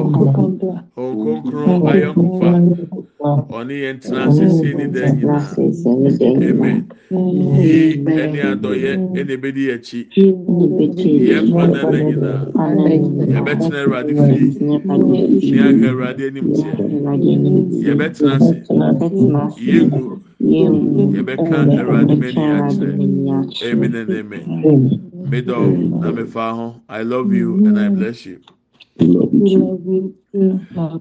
Wɔn 0.95 1.37
kronkron 1.49 1.81
ayɔnkofa 1.91 2.49
ɔne 3.57 3.73
yɛn 3.83 3.97
tena 4.01 4.31
sese 4.31 4.69
ne 4.77 4.85
dan 4.93 5.09
nyinaa 5.17 5.45
amen. 6.49 6.85
Yi 7.09 7.97
ɛne 8.21 8.39
adɔyɛ 8.51 8.91
ɛna 9.17 9.31
ebedi 9.33 9.63
akyi 9.73 9.99
yɛn 11.29 11.49
kwan 11.51 11.71
na 11.73 11.81
na 11.89 11.97
nyinaa 11.97 12.41
yɛbɛtena 13.33 13.77
Awurade 13.83 14.13
fie 14.13 14.53
ne 14.61 14.75
ahwɛ 15.65 15.87
Awurade 15.89 16.23
anim 16.29 16.47
teɛ 16.53 16.73
yɛbɛtena 17.89 18.31
ase 18.37 18.55
yɛngu 19.65 20.21
yɛbɛka 20.43 21.57
Awurade 21.79 22.15
mani 22.19 22.43
akyerɛ 22.57 22.93
amen 23.63 23.95
and 23.95 24.11
amen 24.11 24.45
medɔw 25.29 26.01
na 26.01 26.11
mefa 26.11 26.53
ho 26.53 26.81
I 26.89 27.01
love 27.03 27.33
you 27.33 27.55
and 27.65 27.79
I 27.79 27.89
bless 27.89 28.25
you. 28.25 28.39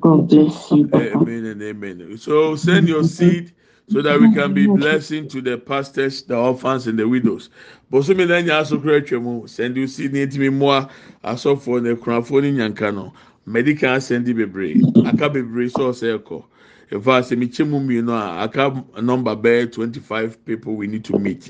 God 0.01 0.29
bless 0.29 0.71
you. 0.73 0.89
Amen 0.95 1.45
and 1.47 1.63
amen. 1.63 2.17
So 2.17 2.57
send 2.57 2.89
your 2.89 3.05
seed 3.05 3.53
so 3.89 4.01
that 4.01 4.19
we 4.21 4.33
can 4.33 4.55
be 4.55 4.67
blessing 4.67 5.29
to 5.29 5.43
the 5.43 5.59
pastors, 5.59 6.23
the 6.23 6.37
orphans, 6.37 6.87
and 6.87 6.99
the 6.99 7.07
widows. 7.07 7.51
Bosumi 7.93 8.27
na 8.27 8.41
nya 8.41 8.61
asokoro 8.63 9.01
atwa 9.01 9.21
mu. 9.23 9.47
Send 9.47 9.77
your 9.77 9.89
seed 9.89 10.13
na 10.15 10.21
etimi 10.21 10.51
mua 10.53 10.89
asofo 11.25 11.83
na 11.83 11.95
kunafo 11.95 12.41
ni 12.41 12.53
nyanka 12.53 12.95
no. 12.95 13.13
medical 13.47 13.97
asɛndi 13.97 14.35
bebree 14.35 14.81
aka 15.07 15.29
bebree 15.29 15.69
sɛ 15.69 15.83
ɔsɛ 15.91 16.19
ɛkɔ 16.19 16.45
ɛfa 16.95 17.15
sɛ 17.27 17.35
mekyɛ 17.41 17.65
mu 17.71 17.79
mmienu 17.81 18.13
a 18.13 18.43
aka 18.45 18.85
number 19.03 19.35
bɛyɛ 19.37 19.73
25 19.73 20.45
people 20.45 20.75
we 20.75 20.87
need 20.87 21.05
to 21.05 21.19
meet 21.19 21.49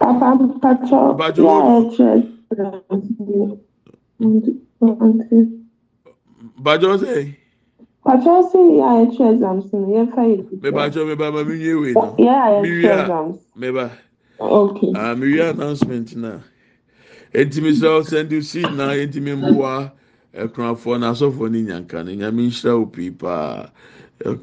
bàjọ́ 6.64 6.93
sẹ́. 7.03 7.24
bàjọ́ 8.07 8.36
sẹ́ 8.51 8.64
yà 8.78 8.86
á 8.93 8.97
ẹ̀tú 9.05 9.20
exams 9.32 9.64
nù 9.72 9.86
yẹ 9.95 10.03
fẹ́ 10.14 10.24
yẹ. 10.32 10.38
mẹba 10.62 10.80
àjọ 10.86 11.01
mẹba 11.11 11.24
àmà 11.30 11.40
mi 11.49 11.55
yẹ 11.64 11.72
wẹ̀ 11.82 11.93
náà. 11.95 12.11
yà 12.26 12.34
á 12.47 12.49
ẹ̀tú 12.59 12.72
exams. 13.01 13.36
mẹba. 13.61 13.84
ok. 14.62 14.78
ah 15.03 15.14
mi 15.18 15.26
yẹ 15.36 15.45
announcement 15.53 16.09
náà 16.24 16.38
ètùmí 17.40 17.70
sọ 17.80 17.90
sẹ́ndù 18.11 18.38
sí 18.51 18.61
náà 18.78 18.93
ètùmí 19.03 19.32
mú 19.43 19.51
wa 19.62 19.74
ẹ̀kúnrafọ́ 20.43 20.95
náà 21.03 21.11
asọ́fọ́ 21.14 21.47
ní 21.53 21.61
nyàǹkà 21.68 21.99
ní 22.07 22.12
nyàmí 22.20 22.43
nṣẹ́ 22.51 22.72
òpì 22.82 23.05
paa 23.20 23.70
ok. 24.32 24.40